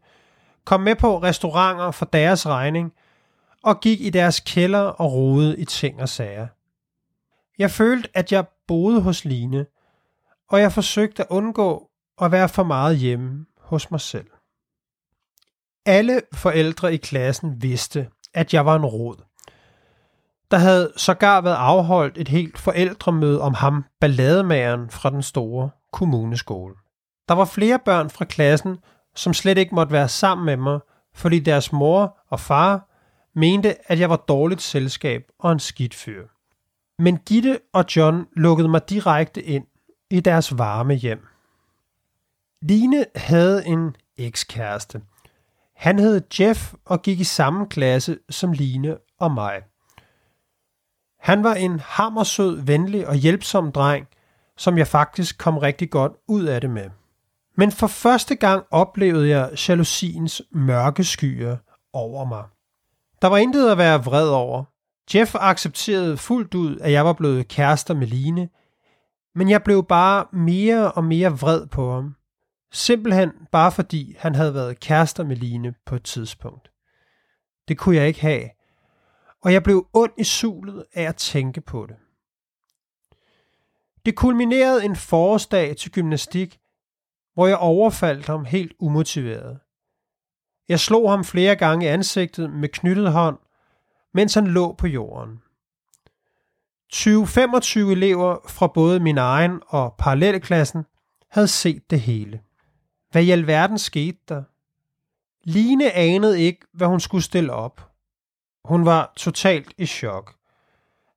kom 0.66 0.82
med 0.82 0.96
på 0.96 1.22
restauranter 1.22 1.92
for 1.92 2.06
deres 2.06 2.48
regning 2.48 2.94
og 3.64 3.80
gik 3.80 4.02
i 4.02 4.10
deres 4.10 4.40
kælder 4.40 4.80
og 4.80 5.14
rode 5.14 5.60
i 5.60 5.66
ting 5.66 6.02
og 6.02 6.10
sager. 6.10 6.48
Jeg 7.58 7.72
følte, 7.72 8.10
at 8.14 8.32
jeg 8.32 8.46
boede 8.68 9.02
hos 9.02 9.26
Line, 9.26 9.66
og 10.50 10.62
jeg 10.62 10.72
forsøgte 10.72 11.24
at 11.24 11.28
undgå 11.30 11.90
at 12.22 12.32
være 12.32 12.50
for 12.50 12.64
meget 12.64 12.98
hjemme 12.98 13.46
hos 13.60 13.92
mig 13.92 14.02
selv. 14.02 14.28
Alle 15.86 16.22
forældre 16.34 16.94
i 16.94 16.98
klassen 16.98 17.62
vidste, 17.62 18.10
at 18.34 18.54
jeg 18.54 18.66
var 18.66 18.76
en 18.76 18.86
råd. 18.86 19.27
Der 20.52 20.58
havde 20.58 20.92
sågar 20.98 21.42
været 21.42 21.56
afholdt 21.56 22.18
et 22.18 22.28
helt 22.28 22.58
forældremøde 22.58 23.42
om 23.42 23.54
ham, 23.54 23.86
ballademageren 24.02 24.90
fra 24.90 25.10
den 25.10 25.24
store 25.24 25.70
kommuneskole. 25.94 26.76
Der 27.28 27.34
var 27.34 27.46
flere 27.46 27.80
børn 27.86 28.10
fra 28.10 28.26
klassen, 28.26 28.78
som 29.16 29.34
slet 29.34 29.58
ikke 29.58 29.76
måtte 29.76 29.94
være 29.94 30.10
sammen 30.10 30.46
med 30.46 30.58
mig, 30.58 30.80
fordi 31.14 31.40
deres 31.40 31.72
mor 31.72 32.18
og 32.30 32.40
far 32.40 32.88
mente, 33.36 33.92
at 33.92 34.00
jeg 34.00 34.10
var 34.10 34.16
dårligt 34.16 34.62
selskab 34.62 35.24
og 35.40 35.52
en 35.52 35.60
skidt 35.60 35.94
fyr. 35.94 36.28
Men 37.00 37.18
Gitte 37.18 37.60
og 37.74 37.86
John 37.96 38.28
lukkede 38.34 38.68
mig 38.68 38.90
direkte 38.90 39.44
ind 39.44 39.66
i 40.10 40.20
deres 40.20 40.58
varme 40.58 40.94
hjem. 40.94 41.28
Line 42.62 43.06
havde 43.16 43.66
en 43.66 43.96
ekskæreste. 44.18 45.02
Han 45.76 46.00
hed 46.00 46.22
Jeff 46.40 46.74
og 46.86 47.02
gik 47.02 47.20
i 47.20 47.24
samme 47.24 47.68
klasse 47.68 48.18
som 48.30 48.52
Line 48.52 48.98
og 49.20 49.32
mig. 49.32 49.62
Han 51.20 51.44
var 51.44 51.54
en 51.54 51.80
hammersød, 51.80 52.62
venlig 52.62 53.08
og 53.08 53.16
hjælpsom 53.16 53.72
dreng, 53.72 54.08
som 54.58 54.78
jeg 54.78 54.88
faktisk 54.88 55.38
kom 55.38 55.58
rigtig 55.58 55.90
godt 55.90 56.12
ud 56.28 56.44
af 56.44 56.62
det 56.62 56.70
med. 56.70 56.90
Men 57.58 57.72
for 57.72 57.88
første 57.88 58.36
gang 58.36 58.66
oplevede 58.72 59.30
jeg 59.30 59.52
jalousiens 59.70 60.42
mørke 60.52 61.04
skyer 61.04 61.58
over 61.94 62.26
mig. 62.26 62.44
Der 63.22 63.28
var 63.28 63.38
intet 63.38 63.72
at 63.72 63.78
være 63.78 64.04
vred 64.04 64.30
over. 64.30 64.64
Jeff 65.16 65.36
accepterede 65.36 66.18
fuldt 66.18 66.54
ud, 66.54 66.78
at 66.78 66.92
jeg 66.92 67.06
var 67.06 67.14
blevet 67.14 67.48
kærester 67.48 67.94
med 67.94 68.08
Line, 68.08 68.50
men 69.36 69.50
jeg 69.50 69.64
blev 69.64 69.86
bare 69.86 70.26
mere 70.34 70.92
og 70.92 71.04
mere 71.04 71.32
vred 71.32 71.68
på 71.68 71.94
ham. 71.94 72.16
Simpelthen 72.72 73.32
bare 73.52 73.72
fordi 73.72 74.16
han 74.20 74.36
havde 74.36 74.54
været 74.54 74.80
kærester 74.80 75.24
med 75.24 75.36
Line 75.36 75.74
på 75.86 75.96
et 75.96 76.04
tidspunkt. 76.04 76.72
Det 77.68 77.78
kunne 77.78 77.96
jeg 77.96 78.08
ikke 78.08 78.22
have, 78.22 78.50
og 79.42 79.54
jeg 79.54 79.64
blev 79.64 79.88
ond 79.94 80.12
i 80.18 80.24
sulet 80.24 80.86
af 80.94 81.04
at 81.04 81.16
tænke 81.16 81.62
på 81.62 81.86
det. 81.86 81.96
Det 84.06 84.16
kulminerede 84.16 84.86
en 84.86 84.96
forårsdag 84.96 85.78
til 85.78 85.92
gymnastik, 85.92 86.60
hvor 87.34 87.48
jeg 87.48 87.58
overfaldt 87.58 88.28
ham 88.28 88.46
helt 88.46 88.74
umotiveret. 88.80 89.60
Jeg 90.70 90.80
slog 90.80 91.10
ham 91.12 91.24
flere 91.24 91.56
gange 91.56 91.86
i 91.86 91.90
ansigtet 91.90 92.50
med 92.50 92.70
knyttet 92.70 93.12
hånd, 93.12 93.38
mens 94.14 94.34
han 94.34 94.48
lå 94.48 94.74
på 94.74 94.88
jorden. 94.88 95.42
20-25 96.94 97.80
elever 97.80 98.38
fra 98.48 98.68
både 98.68 99.00
min 99.00 99.18
egen 99.18 99.62
og 99.68 99.96
parallelklassen 99.98 100.86
havde 101.30 101.48
set 101.48 101.90
det 101.90 102.00
hele. 102.00 102.42
Hvad 103.12 103.24
i 103.24 103.32
alverden 103.32 103.78
skete 103.78 104.20
der? 104.30 104.44
Line 105.44 105.92
anede 105.92 106.42
ikke, 106.42 106.66
hvad 106.74 106.88
hun 106.88 107.00
skulle 107.00 107.24
stille 107.24 107.54
op. 107.54 107.87
Hun 108.68 108.86
var 108.86 109.14
totalt 109.16 109.74
i 109.78 109.86
chok. 109.86 110.36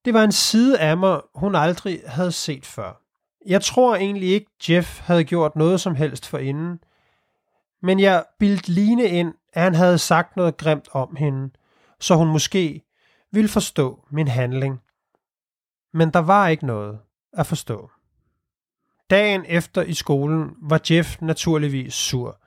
Det 0.04 0.14
var 0.14 0.24
en 0.24 0.32
side 0.32 0.78
af 0.78 0.96
mig, 0.96 1.20
hun 1.34 1.54
aldrig 1.54 2.02
havde 2.06 2.32
set 2.32 2.66
før. 2.66 3.02
Jeg 3.46 3.62
tror 3.62 3.96
egentlig 3.96 4.28
ikke, 4.28 4.50
Jeff 4.68 5.00
havde 5.00 5.24
gjort 5.24 5.56
noget 5.56 5.80
som 5.80 5.94
helst 5.94 6.26
for 6.26 6.38
inden, 6.38 6.80
men 7.82 8.00
jeg 8.00 8.24
bildte 8.38 8.72
Line 8.72 9.04
ind, 9.04 9.34
at 9.52 9.62
han 9.62 9.74
havde 9.74 9.98
sagt 9.98 10.36
noget 10.36 10.56
grimt 10.56 10.88
om 10.92 11.16
hende, 11.16 11.50
så 12.00 12.14
hun 12.14 12.28
måske 12.28 12.82
ville 13.32 13.48
forstå 13.48 14.04
min 14.10 14.28
handling. 14.28 14.80
Men 15.92 16.10
der 16.10 16.20
var 16.20 16.48
ikke 16.48 16.66
noget 16.66 16.98
at 17.32 17.46
forstå. 17.46 17.90
Dagen 19.10 19.44
efter 19.48 19.82
i 19.82 19.94
skolen 19.94 20.54
var 20.62 20.80
Jeff 20.90 21.20
naturligvis 21.22 21.94
sur, 21.94 22.40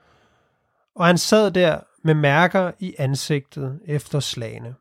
og 0.94 1.06
han 1.06 1.18
sad 1.18 1.50
der 1.50 1.80
med 2.04 2.14
mærker 2.14 2.72
i 2.78 2.94
ansigtet 2.98 3.80
efter 3.84 4.20
slagene. 4.20 4.74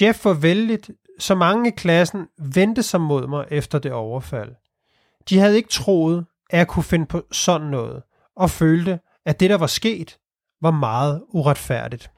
Jeff 0.00 0.24
var 0.24 0.32
vældigt, 0.32 0.90
så 1.18 1.34
mange 1.34 1.68
i 1.68 1.74
klassen 1.76 2.28
vendte 2.38 2.82
sig 2.82 3.00
mod 3.00 3.26
mig 3.26 3.46
efter 3.50 3.78
det 3.78 3.92
overfald. 3.92 4.54
De 5.28 5.38
havde 5.38 5.56
ikke 5.56 5.68
troet, 5.68 6.26
at 6.50 6.58
jeg 6.58 6.68
kunne 6.68 6.82
finde 6.82 7.06
på 7.06 7.22
sådan 7.32 7.66
noget, 7.66 8.02
og 8.36 8.50
følte, 8.50 9.00
at 9.24 9.40
det, 9.40 9.50
der 9.50 9.56
var 9.56 9.66
sket, 9.66 10.18
var 10.60 10.70
meget 10.70 11.22
uretfærdigt. 11.28 12.10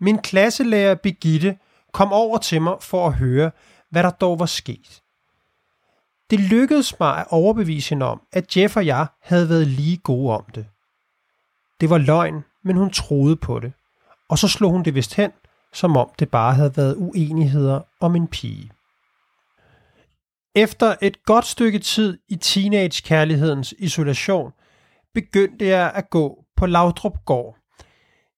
Min 0.00 0.18
klasselærer 0.18 0.94
Begitte 0.94 1.58
kom 1.92 2.12
over 2.12 2.38
til 2.38 2.62
mig 2.62 2.76
for 2.80 3.06
at 3.06 3.14
høre, 3.14 3.50
hvad 3.90 4.02
der 4.02 4.10
dog 4.10 4.38
var 4.38 4.46
sket. 4.46 5.02
Det 6.30 6.40
lykkedes 6.40 7.00
mig 7.00 7.18
at 7.18 7.26
overbevise 7.30 7.90
hende 7.90 8.06
om, 8.06 8.22
at 8.32 8.56
Jeff 8.56 8.76
og 8.76 8.86
jeg 8.86 9.06
havde 9.20 9.48
været 9.48 9.66
lige 9.66 9.96
gode 9.96 10.34
om 10.34 10.44
det. 10.54 10.66
Det 11.80 11.90
var 11.90 11.98
løgn, 11.98 12.44
men 12.62 12.76
hun 12.76 12.90
troede 12.90 13.36
på 13.36 13.60
det. 13.60 13.72
Og 14.28 14.38
så 14.38 14.48
slog 14.48 14.70
hun 14.70 14.82
det 14.82 14.94
vist 14.94 15.14
hen, 15.14 15.32
som 15.72 15.96
om 15.96 16.10
det 16.18 16.30
bare 16.30 16.54
havde 16.54 16.76
været 16.76 16.96
uenigheder 16.98 17.80
om 18.00 18.16
en 18.16 18.28
pige. 18.28 18.70
Efter 20.54 20.94
et 21.02 21.24
godt 21.24 21.46
stykke 21.46 21.78
tid 21.78 22.18
i 22.28 22.36
teenagekærlighedens 22.36 23.74
isolation, 23.78 24.52
begyndte 25.14 25.66
jeg 25.66 25.92
at 25.94 26.10
gå 26.10 26.44
på 26.56 26.66
Laudrup 26.66 27.24
Gård. 27.26 27.56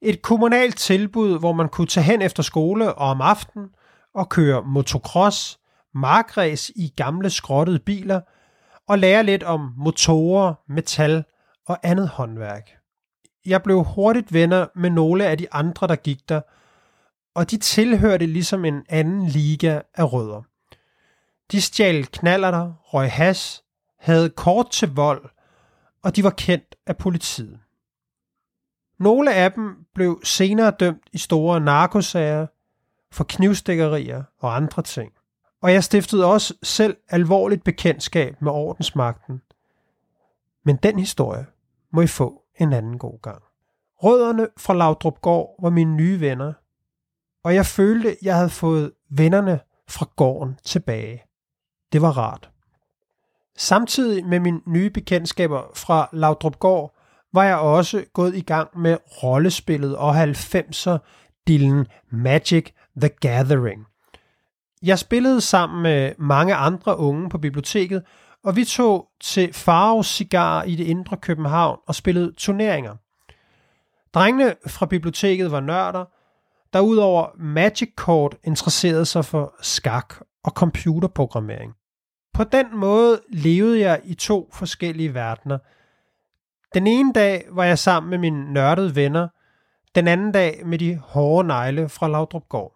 Et 0.03 0.23
kommunalt 0.23 0.77
tilbud, 0.77 1.39
hvor 1.39 1.53
man 1.53 1.69
kunne 1.69 1.87
tage 1.87 2.05
hen 2.05 2.23
efter 2.23 2.43
skole 2.43 2.95
og 2.95 3.09
om 3.09 3.21
aftenen 3.21 3.69
og 4.15 4.29
køre 4.29 4.63
motocross, 4.63 5.59
markræs 5.95 6.71
i 6.77 6.93
gamle 6.97 7.31
skrottede 7.31 7.79
biler 7.79 8.21
og 8.89 8.99
lære 8.99 9.23
lidt 9.23 9.43
om 9.43 9.73
motorer, 9.77 10.55
metal 10.69 11.25
og 11.67 11.79
andet 11.83 12.09
håndværk. 12.09 12.71
Jeg 13.47 13.63
blev 13.63 13.85
hurtigt 13.85 14.33
venner 14.33 14.67
med 14.77 14.91
nogle 14.91 15.27
af 15.27 15.39
de 15.39 15.53
andre, 15.53 15.87
der 15.87 15.97
gik 15.97 16.29
der, 16.29 16.41
og 17.35 17.51
de 17.51 17.57
tilhørte 17.57 18.27
ligesom 18.27 18.65
en 18.65 18.83
anden 18.89 19.27
liga 19.27 19.81
af 19.95 20.13
rødder. 20.13 20.43
De 21.53 21.61
stjal 21.61 22.07
knallerter, 22.07 22.73
røg 22.83 23.13
has, 23.13 23.65
havde 23.99 24.31
kort 24.31 24.71
til 24.71 24.95
vold, 24.95 25.31
og 26.03 26.17
de 26.17 26.25
var 26.25 26.31
kendt 26.31 26.77
af 26.87 26.97
politiet. 26.97 27.61
Nogle 28.99 29.35
af 29.35 29.53
dem 29.53 29.77
blev 29.95 30.21
senere 30.25 30.71
dømt 30.81 31.03
i 31.13 31.19
store 31.19 31.61
narkosager 31.61 32.47
for 33.13 33.25
knivstikkerier 33.25 34.23
og 34.39 34.57
andre 34.57 34.83
ting. 34.83 35.13
Og 35.63 35.73
jeg 35.73 35.85
stiftede 35.85 36.25
også 36.27 36.55
selv 36.63 36.97
alvorligt 37.09 37.65
bekendtskab 37.65 38.43
med 38.43 38.53
ordensmagten. 38.53 39.43
Men 40.65 40.77
den 40.77 40.99
historie 40.99 41.47
må 41.93 42.01
I 42.01 42.07
få 42.07 42.43
en 42.59 42.73
anden 42.73 42.99
god 42.99 43.23
gang. 43.23 43.43
Rødderne 43.97 44.49
fra 44.57 44.75
Laudrup 44.75 45.21
Gård 45.21 45.57
var 45.63 45.71
mine 45.71 45.97
nye 45.97 46.21
venner, 46.21 46.53
og 47.45 47.55
jeg 47.55 47.67
følte, 47.67 48.17
jeg 48.23 48.37
havde 48.37 48.51
fået 48.51 48.93
vennerne 49.11 49.61
fra 49.89 50.07
gården 50.17 50.59
tilbage. 50.65 51.23
Det 51.93 52.03
var 52.03 52.19
rart. 52.19 52.51
Samtidig 53.57 54.27
med 54.27 54.41
mine 54.41 54.61
nye 54.67 54.91
bekendtskaber 54.91 55.63
fra 55.75 56.09
Laudrup 56.13 56.59
Gård, 56.59 56.95
var 57.33 57.45
jeg 57.45 57.57
også 57.57 58.05
gået 58.13 58.37
i 58.37 58.41
gang 58.41 58.79
med 58.79 58.97
rollespillet 59.23 59.97
og 59.97 60.23
90'er 60.23 60.99
dillen 61.47 61.87
Magic 62.11 62.71
the 62.97 63.09
Gathering. 63.09 63.87
Jeg 64.83 64.99
spillede 64.99 65.41
sammen 65.41 65.83
med 65.83 66.13
mange 66.19 66.55
andre 66.55 66.99
unge 66.99 67.29
på 67.29 67.39
biblioteket, 67.39 68.03
og 68.45 68.57
vi 68.57 68.65
tog 68.65 69.09
til 69.21 69.53
Faros 69.53 70.07
Cigar 70.07 70.63
i 70.63 70.77
det 70.77 70.85
indre 70.85 71.17
København 71.17 71.79
og 71.87 71.95
spillede 71.95 72.33
turneringer. 72.33 72.97
Drengene 74.15 74.55
fra 74.67 74.87
biblioteket 74.87 75.51
var 75.51 75.61
nørder, 75.61 76.05
der 76.75 76.81
udover 76.81 77.27
Magic 77.39 77.93
Court 77.97 78.37
interesserede 78.45 79.07
sig 79.07 79.25
for 79.25 79.55
skak 79.61 80.15
og 80.45 80.53
computerprogrammering. 80.53 81.73
På 82.33 82.45
den 82.45 82.67
måde 82.77 83.21
levede 83.29 83.81
jeg 83.81 84.01
i 84.05 84.15
to 84.15 84.51
forskellige 84.53 85.15
verdener. 85.15 85.59
Den 86.75 86.87
ene 86.87 87.13
dag 87.13 87.45
var 87.51 87.65
jeg 87.65 87.79
sammen 87.79 88.11
med 88.11 88.19
mine 88.19 88.53
nørdede 88.53 88.97
venner, 88.97 89.29
den 89.95 90.09
anden 90.09 90.33
dag 90.33 90.67
med 90.67 90.79
de 90.79 90.97
hårde 90.97 91.49
negle 91.49 91.89
fra 91.89 92.09
Laudrup 92.09 92.49
Gård. 92.49 92.75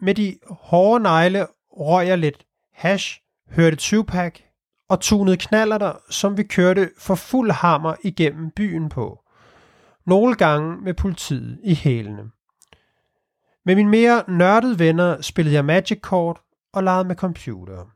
Med 0.00 0.14
de 0.14 0.38
hårde 0.50 1.02
negle 1.02 1.46
røg 1.70 2.08
jeg 2.08 2.18
lidt 2.18 2.46
hash, 2.72 3.20
hørte 3.50 3.76
Tupac 3.76 4.40
og 4.88 5.00
tunede 5.00 5.36
knallerter, 5.36 5.92
som 6.10 6.36
vi 6.36 6.42
kørte 6.42 6.90
for 6.98 7.14
fuld 7.14 7.50
hammer 7.50 7.94
igennem 8.04 8.50
byen 8.50 8.88
på. 8.88 9.20
Nogle 10.06 10.34
gange 10.34 10.76
med 10.76 10.94
politiet 10.94 11.60
i 11.64 11.74
hælene. 11.74 12.30
Med 13.64 13.76
mine 13.76 13.90
mere 13.90 14.24
nørdede 14.28 14.78
venner 14.78 15.20
spillede 15.20 15.54
jeg 15.54 15.64
Magic 15.64 16.00
Kort 16.00 16.42
og 16.72 16.82
legede 16.82 17.08
med 17.08 17.16
computer. 17.16 17.86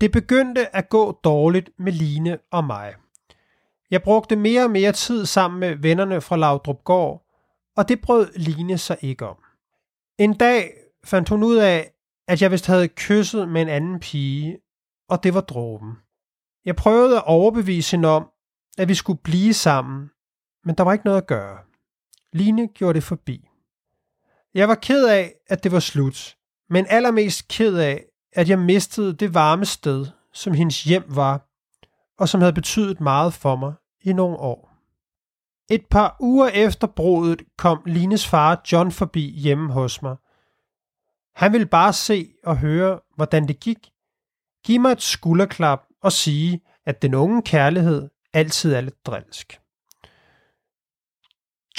Det 0.00 0.12
begyndte 0.12 0.76
at 0.76 0.88
gå 0.88 1.12
dårligt 1.12 1.70
med 1.78 1.92
Line 1.92 2.38
og 2.50 2.64
mig. 2.64 2.94
Jeg 3.90 4.02
brugte 4.02 4.36
mere 4.36 4.64
og 4.64 4.70
mere 4.70 4.92
tid 4.92 5.26
sammen 5.26 5.60
med 5.60 5.76
vennerne 5.76 6.20
fra 6.20 6.36
Laudrup 6.36 6.84
Gård, 6.84 7.24
og 7.76 7.88
det 7.88 8.00
brød 8.00 8.32
Line 8.36 8.78
sig 8.78 8.96
ikke 9.00 9.26
om. 9.26 9.36
En 10.18 10.38
dag 10.38 10.70
fandt 11.04 11.28
hun 11.28 11.42
ud 11.42 11.56
af, 11.56 11.92
at 12.28 12.42
jeg 12.42 12.50
vist 12.50 12.66
havde 12.66 12.88
kysset 12.88 13.48
med 13.48 13.62
en 13.62 13.68
anden 13.68 14.00
pige, 14.00 14.58
og 15.08 15.22
det 15.22 15.34
var 15.34 15.40
dråben. 15.40 15.92
Jeg 16.64 16.76
prøvede 16.76 17.16
at 17.16 17.26
overbevise 17.26 17.96
hende 17.96 18.08
om, 18.08 18.30
at 18.78 18.88
vi 18.88 18.94
skulle 18.94 19.20
blive 19.24 19.54
sammen, 19.54 20.10
men 20.64 20.74
der 20.74 20.84
var 20.84 20.92
ikke 20.92 21.04
noget 21.04 21.22
at 21.22 21.26
gøre. 21.26 21.58
Line 22.32 22.68
gjorde 22.68 22.94
det 22.94 23.02
forbi. 23.04 23.48
Jeg 24.54 24.68
var 24.68 24.74
ked 24.74 25.06
af, 25.06 25.34
at 25.46 25.64
det 25.64 25.72
var 25.72 25.80
slut, 25.80 26.36
men 26.70 26.86
allermest 26.88 27.48
ked 27.48 27.76
af, 27.76 28.04
at 28.32 28.48
jeg 28.48 28.58
mistede 28.58 29.12
det 29.12 29.34
varme 29.34 29.64
sted, 29.64 30.06
som 30.32 30.54
hendes 30.54 30.84
hjem 30.84 31.04
var, 31.08 31.48
og 32.18 32.28
som 32.28 32.40
havde 32.40 32.52
betydet 32.52 33.00
meget 33.00 33.34
for 33.34 33.56
mig 33.56 33.74
i 34.00 34.12
nogle 34.12 34.36
år. 34.36 34.68
Et 35.70 35.86
par 35.86 36.16
uger 36.20 36.48
efter 36.48 36.86
brudet 36.86 37.42
kom 37.56 37.82
Lines 37.86 38.26
far 38.26 38.62
John 38.72 38.92
forbi 38.92 39.30
hjemme 39.30 39.72
hos 39.72 40.02
mig. 40.02 40.16
Han 41.34 41.52
ville 41.52 41.66
bare 41.66 41.92
se 41.92 42.32
og 42.44 42.58
høre, 42.58 43.00
hvordan 43.16 43.48
det 43.48 43.60
gik. 43.60 43.90
Giv 44.64 44.80
mig 44.80 44.92
et 44.92 45.02
skulderklap 45.02 45.82
og 46.02 46.12
sige, 46.12 46.60
at 46.86 47.02
den 47.02 47.14
unge 47.14 47.42
kærlighed 47.42 48.08
altid 48.32 48.74
er 48.74 48.80
lidt 48.80 49.06
drilsk. 49.06 49.60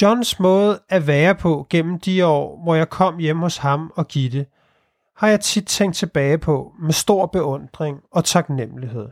Johns 0.01 0.39
måde 0.39 0.79
at 0.89 1.07
være 1.07 1.35
på 1.35 1.67
gennem 1.69 1.99
de 1.99 2.25
år, 2.25 2.63
hvor 2.63 2.75
jeg 2.75 2.89
kom 2.89 3.17
hjem 3.17 3.37
hos 3.37 3.57
ham 3.57 3.91
og 3.95 4.07
Gitte, 4.07 4.45
har 5.15 5.27
jeg 5.27 5.39
tit 5.39 5.67
tænkt 5.67 5.95
tilbage 5.95 6.37
på 6.37 6.73
med 6.79 6.93
stor 6.93 7.25
beundring 7.25 8.01
og 8.11 8.25
taknemmelighed. 8.25 9.09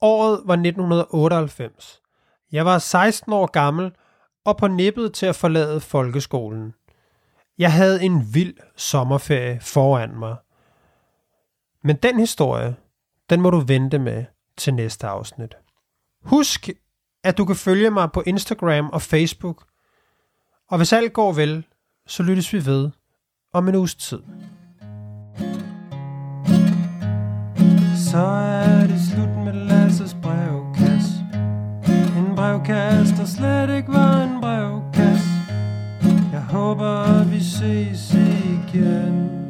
Året 0.00 0.40
var 0.44 0.54
1998. 0.54 2.00
Jeg 2.52 2.64
var 2.64 2.78
16 2.78 3.32
år 3.32 3.46
gammel 3.46 3.92
og 4.44 4.56
på 4.56 4.68
nippet 4.68 5.14
til 5.14 5.26
at 5.26 5.36
forlade 5.36 5.80
folkeskolen. 5.80 6.74
Jeg 7.58 7.72
havde 7.72 8.02
en 8.02 8.34
vild 8.34 8.56
sommerferie 8.76 9.60
foran 9.60 10.18
mig. 10.18 10.36
Men 11.82 11.96
den 11.96 12.18
historie, 12.18 12.76
den 13.30 13.40
må 13.40 13.50
du 13.50 13.60
vente 13.60 13.98
med 13.98 14.24
til 14.56 14.74
næste 14.74 15.06
afsnit. 15.06 15.54
Husk, 16.24 16.70
at 17.26 17.38
du 17.38 17.44
kan 17.44 17.56
følge 17.56 17.90
mig 17.90 18.12
på 18.12 18.22
Instagram 18.26 18.90
og 18.90 19.02
Facebook. 19.02 19.64
Og 20.70 20.76
hvis 20.76 20.92
alt 20.92 21.12
går 21.12 21.32
vel, 21.32 21.64
så 22.06 22.22
lyttes 22.22 22.52
vi 22.52 22.66
ved 22.66 22.90
om 23.52 23.68
en 23.68 23.74
uges 23.74 23.94
tid. 23.94 24.18
Så 27.96 28.18
er 28.18 28.86
det 28.86 29.00
slut 29.12 29.44
med 29.44 29.52
Lasses 29.52 30.16
brevkasse. 30.22 31.12
En 32.18 32.36
brevkasse, 32.36 33.16
der 33.16 33.24
slet 33.26 33.76
ikke 33.76 33.92
var 33.92 34.22
en 34.22 34.40
brevkasse. 34.40 35.28
Jeg 36.32 36.42
håber, 36.42 37.24
vi 37.24 37.40
ses 37.40 38.14
igen. 38.14 39.45